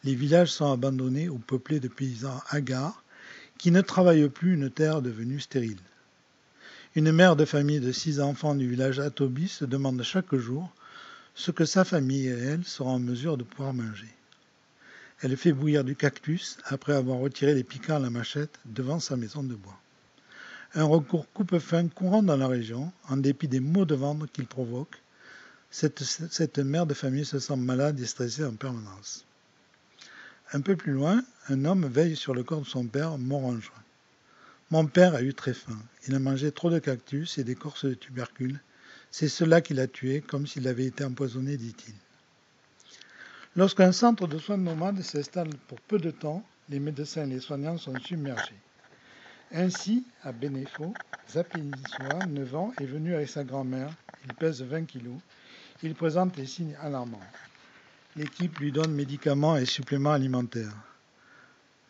Les 0.04 0.14
villages 0.14 0.52
sont 0.52 0.72
abandonnés 0.72 1.28
ou 1.28 1.40
peuplés 1.40 1.80
de 1.80 1.88
paysans 1.88 2.42
hagards 2.50 3.04
qui 3.58 3.72
ne 3.72 3.82
travaillent 3.82 4.30
plus 4.30 4.54
une 4.54 4.70
terre 4.70 5.02
devenue 5.02 5.40
stérile. 5.40 5.80
Une 6.96 7.12
mère 7.12 7.36
de 7.36 7.46
famille 7.46 7.80
de 7.80 7.92
six 7.92 8.20
enfants 8.20 8.56
du 8.56 8.70
village 8.70 9.00
Atobi 9.00 9.48
se 9.48 9.66
demande 9.66 10.02
chaque 10.04 10.36
jour 10.36 10.72
ce 11.38 11.52
que 11.52 11.66
sa 11.66 11.86
famille 11.86 12.28
et 12.28 12.32
elle 12.32 12.66
seront 12.66 12.96
en 12.96 13.00
mesure 13.00 13.38
de 13.38 13.44
pouvoir 13.44 13.72
manger. 13.72 14.10
Elle 15.22 15.38
fait 15.38 15.54
bouillir 15.54 15.84
du 15.84 15.96
cactus 15.96 16.58
après 16.66 16.94
avoir 16.94 17.20
retiré 17.20 17.54
les 17.54 17.64
piquants 17.64 17.98
à 17.98 18.00
la 18.00 18.10
machette 18.10 18.60
devant 18.66 19.00
sa 19.00 19.16
maison 19.18 19.44
de 19.44 19.54
bois. 19.54 19.80
Un 20.74 20.86
recours 20.86 21.32
coupe-fin 21.34 21.88
courant 21.90 22.24
dans 22.24 22.38
la 22.38 22.48
région, 22.48 22.92
en 23.08 23.18
dépit 23.18 23.48
des 23.48 23.60
maux 23.60 23.86
de 23.86 23.94
ventre 23.94 24.26
qu'il 24.26 24.48
provoque. 24.48 25.00
Cette, 25.70 26.58
mère 26.58 26.88
de 26.88 26.96
famille 26.96 27.26
se 27.26 27.38
sent 27.38 27.56
malade 27.56 28.00
et 28.00 28.08
stressée 28.08 28.44
en 28.44 28.56
permanence. 28.56 29.24
Un 30.54 30.62
peu 30.62 30.76
plus 30.76 30.94
loin, 30.94 31.24
un 31.50 31.66
homme 31.66 31.86
veille 31.86 32.16
sur 32.16 32.34
le 32.34 32.44
corps 32.44 32.62
de 32.62 32.66
son 32.66 32.88
père, 32.88 33.20
mort 33.20 33.46
en 33.46 33.60
juin. 33.60 33.84
Mon 34.72 34.88
père 34.88 35.14
a 35.14 35.22
eu 35.22 35.36
très 35.36 35.54
faim. 35.54 35.78
Il 36.08 36.16
a 36.16 36.20
mangé 36.20 36.52
trop 36.52 36.72
de 36.72 36.80
cactus 36.80 37.38
et 37.38 37.44
d'écorces 37.44 37.86
de 37.86 37.94
tubercules 37.94 38.60
c'est 39.12 39.30
cela 39.30 39.62
qui 39.62 39.74
l'a 39.74 39.88
tué, 39.88 40.22
comme 40.22 40.47
s'il 40.47 40.68
avait 40.68 40.86
été 40.86 41.03
empoisonné, 41.03 41.58
dit-il. 41.58 41.93
Lorsqu'un 43.55 43.91
centre 43.91 44.28
de 44.28 44.38
soins 44.38 44.58
nomades 44.58 45.01
s'installe 45.01 45.49
pour 45.68 45.80
peu 45.82 45.97
de 45.97 46.12
temps, 46.12 46.45
les 46.70 46.80
médecins 46.80 47.24
et 47.24 47.34
les 47.34 47.39
soignants 47.39 47.78
sont 47.78 47.97
submergés. 47.99 48.53
Ainsi, 49.51 50.03
à 50.24 50.32
Benefo, 50.32 50.93
Zapiniswa, 51.32 52.26
9 52.28 52.55
ans, 52.55 52.74
est 52.80 52.86
venu 52.86 53.16
avec 53.16 53.30
sa 53.30 53.43
grand-mère. 53.43 53.89
Il 54.26 54.34
pèse 54.36 54.62
20 54.62 54.86
kilos. 54.86 55.18
Il 55.82 55.95
présente 55.95 56.36
les 56.38 56.45
signes 56.45 56.76
alarmants. 56.82 57.20
L'équipe 58.16 58.60
lui 58.60 58.72
donne 58.72 58.93
médicaments 58.93 59.58
et 59.58 59.66
suppléments 59.66 60.12
alimentaires. 60.12 60.76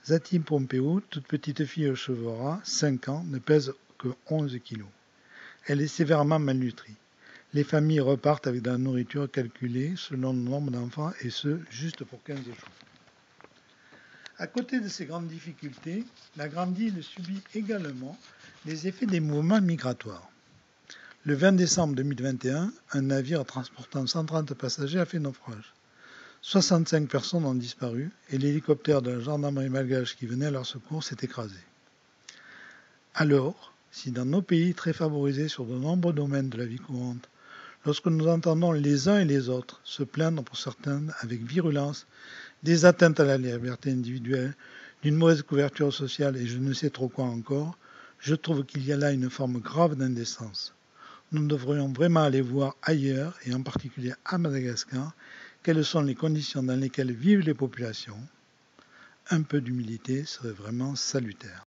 Zati 0.05 0.39
Pompeo, 0.39 1.01
toute 1.09 1.27
petite 1.27 1.65
fille 1.65 1.89
aux 1.89 1.95
cheveux 1.95 2.29
ras, 2.29 2.61
5 2.63 3.09
ans, 3.09 3.25
ne 3.27 3.39
pèse 3.39 3.73
que 3.97 4.09
11 4.29 4.57
kilos. 4.63 4.87
Elle 5.65 5.81
est 5.81 5.87
sévèrement 5.87 6.39
malnutrie 6.39 6.95
les 7.53 7.63
familles 7.63 8.01
repartent 8.01 8.47
avec 8.47 8.61
de 8.61 8.69
la 8.69 8.77
nourriture 8.77 9.31
calculée 9.31 9.93
selon 9.95 10.33
le 10.33 10.39
nombre 10.39 10.71
d'enfants 10.71 11.11
et 11.21 11.29
ce, 11.29 11.59
juste 11.69 12.03
pour 12.03 12.21
15 12.23 12.43
jours. 12.43 12.55
À 14.37 14.47
côté 14.47 14.79
de 14.79 14.87
ces 14.87 15.05
grandes 15.05 15.27
difficultés, 15.27 16.03
la 16.35 16.47
Grande 16.47 16.77
Île 16.77 17.01
subit 17.01 17.41
également 17.55 18.17
les 18.65 18.87
effets 18.87 19.05
des 19.05 19.19
mouvements 19.19 19.61
migratoires. 19.61 20.29
Le 21.23 21.33
20 21.33 21.53
décembre 21.53 21.95
2021, 21.95 22.71
un 22.91 23.01
navire 23.01 23.43
transportant 23.45 24.05
130 24.05 24.53
passagers 24.53 24.99
a 24.99 25.05
fait 25.05 25.19
naufrage. 25.19 25.73
65 26.41 27.09
personnes 27.09 27.45
ont 27.45 27.55
disparu 27.55 28.11
et 28.29 28.37
l'hélicoptère 28.37 29.01
de 29.01 29.11
la 29.11 29.19
gendarmerie 29.19 29.69
malgache 29.69 30.15
qui 30.15 30.27
venait 30.27 30.45
à 30.45 30.51
leur 30.51 30.65
secours 30.65 31.03
s'est 31.03 31.17
écrasé. 31.21 31.57
Alors, 33.15 33.73
si 33.91 34.11
dans 34.11 34.25
nos 34.25 34.43
pays 34.43 34.75
très 34.75 34.93
favorisés 34.93 35.47
sur 35.47 35.65
de 35.65 35.73
nombreux 35.73 36.13
domaines 36.13 36.49
de 36.49 36.57
la 36.57 36.65
vie 36.65 36.77
courante, 36.77 37.27
lorsque 37.85 38.07
nous 38.07 38.27
entendons 38.27 38.71
les 38.71 39.07
uns 39.07 39.19
et 39.19 39.25
les 39.25 39.49
autres 39.49 39.79
se 39.83 40.03
plaindre 40.03 40.43
pour 40.43 40.57
certains 40.57 41.03
avec 41.19 41.41
virulence 41.43 42.07
des 42.63 42.85
atteintes 42.85 43.19
à 43.19 43.25
la 43.25 43.37
liberté 43.37 43.91
individuelle, 43.91 44.55
d'une 45.03 45.15
mauvaise 45.15 45.43
couverture 45.43 45.93
sociale 45.93 46.37
et 46.37 46.47
je 46.47 46.57
ne 46.57 46.73
sais 46.73 46.89
trop 46.89 47.07
quoi 47.07 47.25
encore, 47.25 47.77
je 48.19 48.35
trouve 48.35 48.65
qu'il 48.65 48.85
y 48.85 48.91
a 48.91 48.97
là 48.97 49.11
une 49.11 49.29
forme 49.29 49.59
grave 49.59 49.95
d'indécence. 49.95 50.73
Nous 51.31 51.45
devrions 51.45 51.91
vraiment 51.91 52.23
aller 52.23 52.41
voir 52.41 52.75
ailleurs, 52.81 53.37
et 53.45 53.53
en 53.53 53.61
particulier 53.61 54.13
à 54.25 54.37
Madagascar, 54.37 55.11
quelles 55.61 55.83
sont 55.83 56.01
les 56.01 56.15
conditions 56.15 56.63
dans 56.63 56.79
lesquelles 56.79 57.11
vivent 57.11 57.41
les 57.41 57.53
populations. 57.53 58.19
Un 59.29 59.41
peu 59.41 59.59
d'humilité 59.59 60.23
serait 60.23 60.53
vraiment 60.53 60.95
salutaire. 60.95 61.66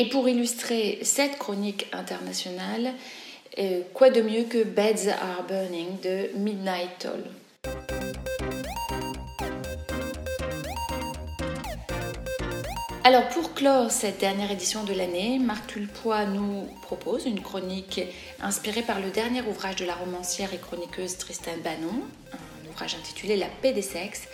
Et 0.00 0.08
pour 0.08 0.28
illustrer 0.28 1.00
cette 1.02 1.38
chronique 1.38 1.88
internationale, 1.92 2.92
euh, 3.58 3.80
quoi 3.94 4.10
de 4.10 4.22
mieux 4.22 4.44
que 4.44 4.62
Beds 4.62 5.08
Are 5.10 5.44
Burning 5.48 5.98
de 6.00 6.30
Midnight 6.38 6.90
Toll 7.00 7.24
Alors 13.02 13.28
pour 13.30 13.54
clore 13.54 13.90
cette 13.90 14.20
dernière 14.20 14.52
édition 14.52 14.84
de 14.84 14.92
l'année, 14.92 15.40
Marc 15.40 15.66
Tulpois 15.66 16.26
nous 16.26 16.68
propose 16.82 17.26
une 17.26 17.40
chronique 17.40 18.00
inspirée 18.40 18.82
par 18.82 19.00
le 19.00 19.10
dernier 19.10 19.42
ouvrage 19.42 19.74
de 19.74 19.84
la 19.84 19.96
romancière 19.96 20.54
et 20.54 20.58
chroniqueuse 20.58 21.18
Tristan 21.18 21.56
Bannon, 21.64 22.04
un 22.32 22.70
ouvrage 22.70 22.94
intitulé 22.94 23.34
La 23.34 23.48
paix 23.62 23.72
des 23.72 23.82
sexes, 23.82 24.28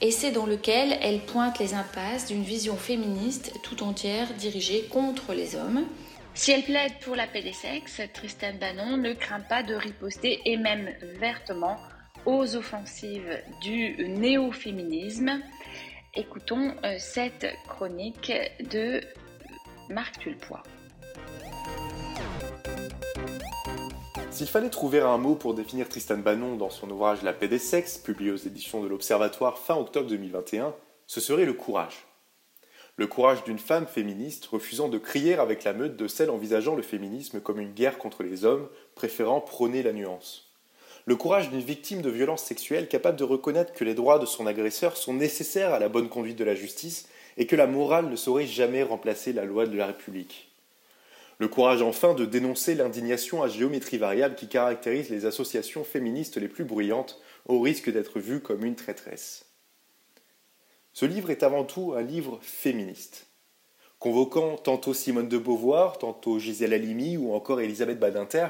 essai 0.00 0.30
dans 0.30 0.46
lequel 0.46 0.98
elle 1.02 1.20
pointe 1.20 1.58
les 1.58 1.74
impasses 1.74 2.26
d'une 2.26 2.42
vision 2.42 2.76
féministe 2.76 3.52
tout 3.62 3.82
entière 3.82 4.32
dirigée 4.34 4.84
contre 4.90 5.34
les 5.34 5.56
hommes. 5.56 5.84
Si 6.34 6.50
elle 6.50 6.62
plaide 6.62 6.92
pour 7.00 7.14
la 7.14 7.26
paix 7.26 7.42
des 7.42 7.52
sexes, 7.52 8.00
Tristan 8.12 8.54
Bannon 8.60 8.96
ne 8.96 9.12
craint 9.12 9.40
pas 9.40 9.62
de 9.62 9.74
riposter 9.74 10.40
et 10.44 10.56
même 10.56 10.90
vertement 11.20 11.78
aux 12.26 12.56
offensives 12.56 13.40
du 13.62 13.96
néo-féminisme. 14.08 15.40
Écoutons 16.14 16.74
euh, 16.84 16.96
cette 16.98 17.46
chronique 17.68 18.32
de 18.70 19.00
Marc 19.88 20.18
Tulpois. 20.18 20.62
S'il 24.34 24.48
fallait 24.48 24.68
trouver 24.68 24.98
un 24.98 25.16
mot 25.16 25.36
pour 25.36 25.54
définir 25.54 25.88
Tristan 25.88 26.18
Bannon 26.18 26.56
dans 26.56 26.68
son 26.68 26.90
ouvrage 26.90 27.22
La 27.22 27.32
paix 27.32 27.46
des 27.46 27.60
sexes, 27.60 27.98
publié 27.98 28.32
aux 28.32 28.36
éditions 28.36 28.82
de 28.82 28.88
l'Observatoire 28.88 29.58
fin 29.58 29.76
octobre 29.76 30.08
2021, 30.08 30.74
ce 31.06 31.20
serait 31.20 31.44
le 31.44 31.52
courage. 31.52 32.04
Le 32.96 33.06
courage 33.06 33.44
d'une 33.44 33.60
femme 33.60 33.86
féministe 33.86 34.46
refusant 34.46 34.88
de 34.88 34.98
crier 34.98 35.34
avec 35.34 35.62
la 35.62 35.72
meute 35.72 35.96
de 35.96 36.08
celles 36.08 36.30
envisageant 36.30 36.74
le 36.74 36.82
féminisme 36.82 37.40
comme 37.40 37.60
une 37.60 37.74
guerre 37.74 37.96
contre 37.96 38.24
les 38.24 38.44
hommes, 38.44 38.68
préférant 38.96 39.40
prôner 39.40 39.84
la 39.84 39.92
nuance. 39.92 40.50
Le 41.06 41.14
courage 41.14 41.50
d'une 41.50 41.60
victime 41.60 42.02
de 42.02 42.10
violences 42.10 42.42
sexuelles 42.42 42.88
capable 42.88 43.16
de 43.16 43.22
reconnaître 43.22 43.72
que 43.72 43.84
les 43.84 43.94
droits 43.94 44.18
de 44.18 44.26
son 44.26 44.48
agresseur 44.48 44.96
sont 44.96 45.14
nécessaires 45.14 45.72
à 45.72 45.78
la 45.78 45.88
bonne 45.88 46.08
conduite 46.08 46.38
de 46.40 46.44
la 46.44 46.56
justice 46.56 47.08
et 47.36 47.46
que 47.46 47.54
la 47.54 47.68
morale 47.68 48.10
ne 48.10 48.16
saurait 48.16 48.46
jamais 48.46 48.82
remplacer 48.82 49.32
la 49.32 49.44
loi 49.44 49.66
de 49.66 49.76
la 49.76 49.86
République. 49.86 50.53
Le 51.38 51.48
courage 51.48 51.82
enfin 51.82 52.14
de 52.14 52.24
dénoncer 52.24 52.74
l'indignation 52.74 53.42
à 53.42 53.48
géométrie 53.48 53.98
variable 53.98 54.36
qui 54.36 54.48
caractérise 54.48 55.10
les 55.10 55.26
associations 55.26 55.84
féministes 55.84 56.36
les 56.36 56.48
plus 56.48 56.64
bruyantes 56.64 57.20
au 57.46 57.60
risque 57.60 57.90
d'être 57.90 58.20
vues 58.20 58.40
comme 58.40 58.64
une 58.64 58.76
traîtresse. 58.76 59.46
Ce 60.92 61.06
livre 61.06 61.30
est 61.30 61.42
avant 61.42 61.64
tout 61.64 61.94
un 61.96 62.02
livre 62.02 62.38
féministe. 62.40 63.26
Convoquant 63.98 64.56
tantôt 64.56 64.94
Simone 64.94 65.28
de 65.28 65.38
Beauvoir, 65.38 65.98
tantôt 65.98 66.38
Gisèle 66.38 66.72
Halimi 66.72 67.16
ou 67.16 67.34
encore 67.34 67.60
Elisabeth 67.60 67.98
Badinter, 67.98 68.48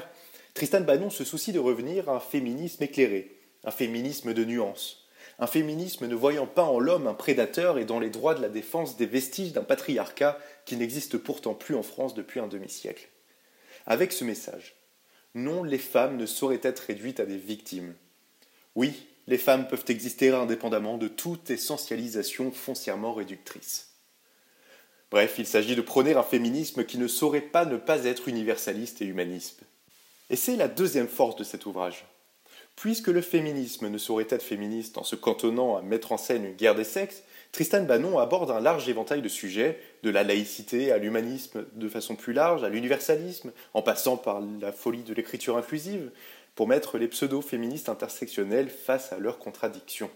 Tristan 0.53 0.81
Bannon 0.81 1.09
se 1.09 1.23
soucie 1.23 1.53
de 1.53 1.59
revenir 1.59 2.09
à 2.09 2.17
un 2.17 2.19
féminisme 2.19 2.83
éclairé, 2.83 3.39
un 3.63 3.71
féminisme 3.71 4.33
de 4.33 4.45
nuances, 4.45 5.04
un 5.39 5.47
féminisme 5.47 6.07
ne 6.07 6.15
voyant 6.15 6.47
pas 6.47 6.63
en 6.63 6.79
l'homme 6.79 7.07
un 7.07 7.13
prédateur 7.13 7.77
et 7.77 7.85
dans 7.85 7.99
les 7.99 8.09
droits 8.09 8.35
de 8.35 8.41
la 8.41 8.49
défense 8.49 8.95
des 8.95 9.05
vestiges 9.05 9.51
d'un 9.51 9.63
patriarcat 9.63 10.39
qui 10.65 10.77
n'existe 10.77 11.17
pourtant 11.17 11.53
plus 11.53 11.75
en 11.75 11.83
France 11.83 12.13
depuis 12.13 12.39
un 12.39 12.47
demi-siècle. 12.47 13.09
Avec 13.85 14.13
ce 14.13 14.23
message, 14.23 14.75
non, 15.33 15.63
les 15.63 15.77
femmes 15.77 16.17
ne 16.17 16.25
sauraient 16.25 16.61
être 16.63 16.79
réduites 16.79 17.19
à 17.19 17.25
des 17.25 17.37
victimes. 17.37 17.95
Oui, 18.75 19.05
les 19.27 19.37
femmes 19.37 19.67
peuvent 19.67 19.85
exister 19.89 20.29
indépendamment 20.29 20.97
de 20.97 21.07
toute 21.07 21.49
essentialisation 21.49 22.51
foncièrement 22.51 23.13
réductrice. 23.13 23.89
Bref, 25.11 25.35
il 25.37 25.45
s'agit 25.45 25.75
de 25.75 25.81
prôner 25.81 26.13
un 26.15 26.23
féminisme 26.23 26.85
qui 26.85 26.97
ne 26.97 27.07
saurait 27.07 27.41
pas 27.41 27.65
ne 27.65 27.77
pas 27.77 28.05
être 28.05 28.27
universaliste 28.27 29.01
et 29.01 29.05
humaniste. 29.05 29.61
Et 30.29 30.35
c'est 30.35 30.55
la 30.55 30.67
deuxième 30.67 31.07
force 31.07 31.35
de 31.35 31.43
cet 31.43 31.65
ouvrage. 31.65 32.05
Puisque 32.75 33.07
le 33.07 33.21
féminisme 33.21 33.87
ne 33.87 33.97
saurait 33.97 34.27
être 34.29 34.43
féministe 34.43 34.97
en 34.97 35.03
se 35.03 35.15
cantonnant 35.15 35.77
à 35.77 35.81
mettre 35.81 36.11
en 36.11 36.17
scène 36.17 36.45
une 36.45 36.55
guerre 36.55 36.75
des 36.75 36.83
sexes, 36.83 37.23
Tristan 37.51 37.83
Bannon 37.83 38.19
aborde 38.19 38.51
un 38.51 38.59
large 38.59 38.89
éventail 38.89 39.21
de 39.21 39.29
sujets, 39.29 39.79
de 40.03 40.09
la 40.09 40.23
laïcité 40.23 40.91
à 40.91 40.97
l'humanisme 40.97 41.65
de 41.73 41.87
façon 41.87 42.15
plus 42.15 42.33
large, 42.33 42.65
à 42.65 42.69
l'universalisme, 42.69 43.53
en 43.73 43.81
passant 43.81 44.17
par 44.17 44.41
la 44.59 44.73
folie 44.73 45.03
de 45.03 45.13
l'écriture 45.13 45.55
inclusive, 45.55 46.11
pour 46.55 46.67
mettre 46.67 46.97
les 46.97 47.07
pseudo-féministes 47.07 47.87
intersectionnels 47.87 48.69
face 48.69 49.13
à 49.13 49.19
leurs 49.19 49.39
contradictions. 49.39 50.09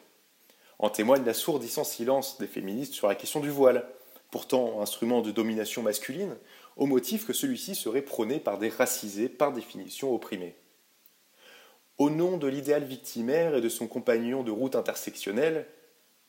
En 0.79 0.89
témoigne 0.89 1.25
l'assourdissant 1.25 1.85
silence 1.85 2.37
des 2.39 2.47
féministes 2.47 2.93
sur 2.93 3.07
la 3.07 3.15
question 3.15 3.39
du 3.39 3.49
voile, 3.49 3.85
pourtant 4.31 4.81
instrument 4.81 5.21
de 5.21 5.31
domination 5.31 5.81
masculine, 5.81 6.35
au 6.75 6.85
motif 6.85 7.25
que 7.25 7.33
celui-ci 7.33 7.75
serait 7.75 8.01
prôné 8.01 8.39
par 8.39 8.57
des 8.57 8.69
racisés 8.69 9.29
par 9.29 9.53
définition 9.53 10.13
opprimés. 10.13 10.55
Au 11.99 12.09
nom 12.09 12.37
de 12.37 12.47
l'idéal 12.47 12.85
victimaire 12.85 13.55
et 13.55 13.61
de 13.61 13.67
son 13.67 13.85
compagnon 13.85 14.41
de 14.41 14.51
route 14.51 14.75
intersectionnelle, 14.75 15.67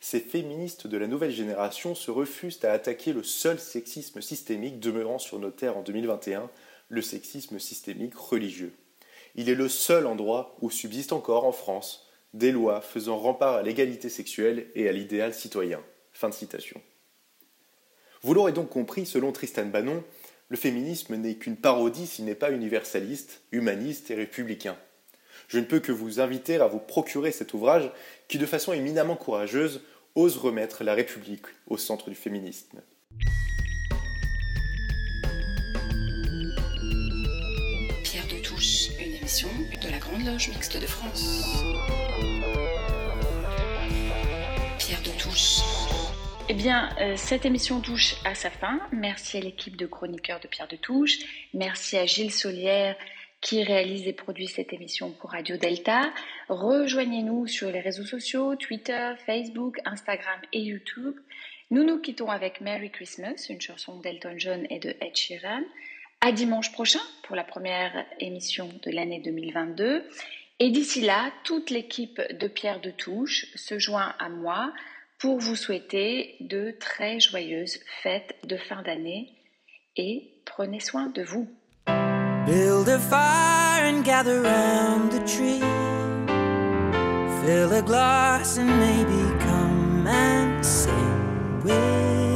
Ces 0.02 0.18
féministes 0.18 0.86
de 0.86 0.96
la 0.96 1.06
nouvelle 1.06 1.30
génération 1.30 1.94
se 1.94 2.10
refusent 2.10 2.64
à 2.64 2.72
attaquer 2.72 3.12
le 3.12 3.22
seul 3.22 3.60
sexisme 3.60 4.22
systémique 4.22 4.80
demeurant 4.80 5.18
sur 5.18 5.38
nos 5.38 5.50
terres 5.50 5.76
en 5.76 5.82
2021, 5.82 6.48
le 6.88 7.02
sexisme 7.02 7.58
systémique 7.58 8.14
religieux. 8.14 8.72
Il 9.34 9.50
est 9.50 9.54
le 9.54 9.68
seul 9.68 10.06
endroit 10.06 10.56
où 10.62 10.70
subsistent 10.70 11.12
encore 11.12 11.44
en 11.44 11.52
France 11.52 12.08
des 12.32 12.50
lois 12.50 12.80
faisant 12.80 13.18
rempart 13.18 13.56
à 13.56 13.62
l'égalité 13.62 14.08
sexuelle 14.08 14.70
et 14.74 14.88
à 14.88 14.92
l'idéal 14.92 15.34
citoyen. 15.34 15.82
Fin 16.12 16.30
de 16.30 16.34
citation. 16.34 16.80
Vous 18.22 18.32
l'aurez 18.32 18.52
donc 18.52 18.70
compris, 18.70 19.04
selon 19.04 19.32
Tristan 19.32 19.66
Bannon, 19.66 20.02
le 20.48 20.56
féminisme 20.56 21.14
n'est 21.16 21.36
qu'une 21.36 21.56
parodie 21.56 22.06
s'il 22.06 22.24
n'est 22.24 22.34
pas 22.34 22.52
universaliste, 22.52 23.42
humaniste 23.52 24.10
et 24.10 24.14
républicain. 24.14 24.78
Je 25.50 25.58
ne 25.58 25.64
peux 25.64 25.80
que 25.80 25.90
vous 25.90 26.20
inviter 26.20 26.60
à 26.60 26.68
vous 26.68 26.78
procurer 26.78 27.32
cet 27.32 27.54
ouvrage 27.54 27.90
qui, 28.28 28.38
de 28.38 28.46
façon 28.46 28.72
éminemment 28.72 29.16
courageuse, 29.16 29.80
ose 30.14 30.36
remettre 30.36 30.84
la 30.84 30.94
République 30.94 31.46
au 31.66 31.76
centre 31.76 32.08
du 32.08 32.14
féminisme. 32.14 32.80
Pierre 38.04 38.28
de 38.28 38.40
Touche, 38.44 38.90
une 39.00 39.14
émission 39.14 39.48
de 39.82 39.90
la 39.90 39.98
Grande 39.98 40.24
Loge 40.24 40.50
Mixte 40.50 40.80
de 40.80 40.86
France. 40.86 41.42
Pierre 44.78 45.02
de 45.02 45.20
Touche. 45.20 45.62
Eh 46.48 46.54
bien, 46.54 46.90
euh, 47.00 47.14
cette 47.16 47.44
émission 47.44 47.80
touche 47.80 48.14
à 48.24 48.36
sa 48.36 48.50
fin. 48.50 48.78
Merci 48.92 49.38
à 49.38 49.40
l'équipe 49.40 49.76
de 49.76 49.86
chroniqueurs 49.86 50.38
de 50.38 50.46
Pierre 50.46 50.68
de 50.68 50.76
Touche. 50.76 51.18
Merci 51.54 51.96
à 51.96 52.06
Gilles 52.06 52.32
Solière 52.32 52.94
qui 53.40 53.62
réalise 53.62 54.06
et 54.06 54.12
produit 54.12 54.46
cette 54.46 54.72
émission 54.72 55.10
pour 55.12 55.30
Radio 55.30 55.56
Delta. 55.56 56.12
Rejoignez-nous 56.48 57.46
sur 57.46 57.70
les 57.70 57.80
réseaux 57.80 58.04
sociaux, 58.04 58.54
Twitter, 58.56 59.12
Facebook, 59.24 59.78
Instagram 59.84 60.40
et 60.52 60.60
YouTube. 60.60 61.16
Nous 61.70 61.84
nous 61.84 61.98
quittons 61.98 62.28
avec 62.28 62.60
Merry 62.60 62.90
Christmas, 62.90 63.46
une 63.48 63.60
chanson 63.60 63.98
d'Elton 64.00 64.34
John 64.36 64.66
et 64.68 64.78
de 64.78 64.90
Ed 65.00 65.16
Sheeran. 65.16 65.62
À 66.20 66.32
dimanche 66.32 66.72
prochain 66.72 67.00
pour 67.22 67.34
la 67.34 67.44
première 67.44 68.04
émission 68.18 68.68
de 68.82 68.90
l'année 68.90 69.20
2022. 69.20 70.04
Et 70.58 70.70
d'ici 70.70 71.00
là, 71.00 71.32
toute 71.44 71.70
l'équipe 71.70 72.20
de 72.38 72.46
Pierre 72.46 72.80
de 72.80 72.90
Touche 72.90 73.46
se 73.54 73.78
joint 73.78 74.14
à 74.18 74.28
moi 74.28 74.74
pour 75.18 75.38
vous 75.38 75.56
souhaiter 75.56 76.36
de 76.40 76.76
très 76.78 77.20
joyeuses 77.20 77.80
fêtes 78.02 78.36
de 78.44 78.58
fin 78.58 78.82
d'année 78.82 79.32
et 79.96 80.30
prenez 80.44 80.80
soin 80.80 81.06
de 81.06 81.22
vous. 81.22 81.48
Build 82.50 82.88
a 82.88 82.98
fire 82.98 83.84
and 83.84 84.04
gather 84.04 84.42
round 84.42 85.12
the 85.12 85.20
tree. 85.20 85.60
Fill 87.44 87.72
a 87.72 87.80
glass 87.80 88.58
and 88.58 88.68
maybe 88.68 89.38
come 89.44 90.04
and 90.08 90.66
sing 90.66 91.62
with 91.62 92.29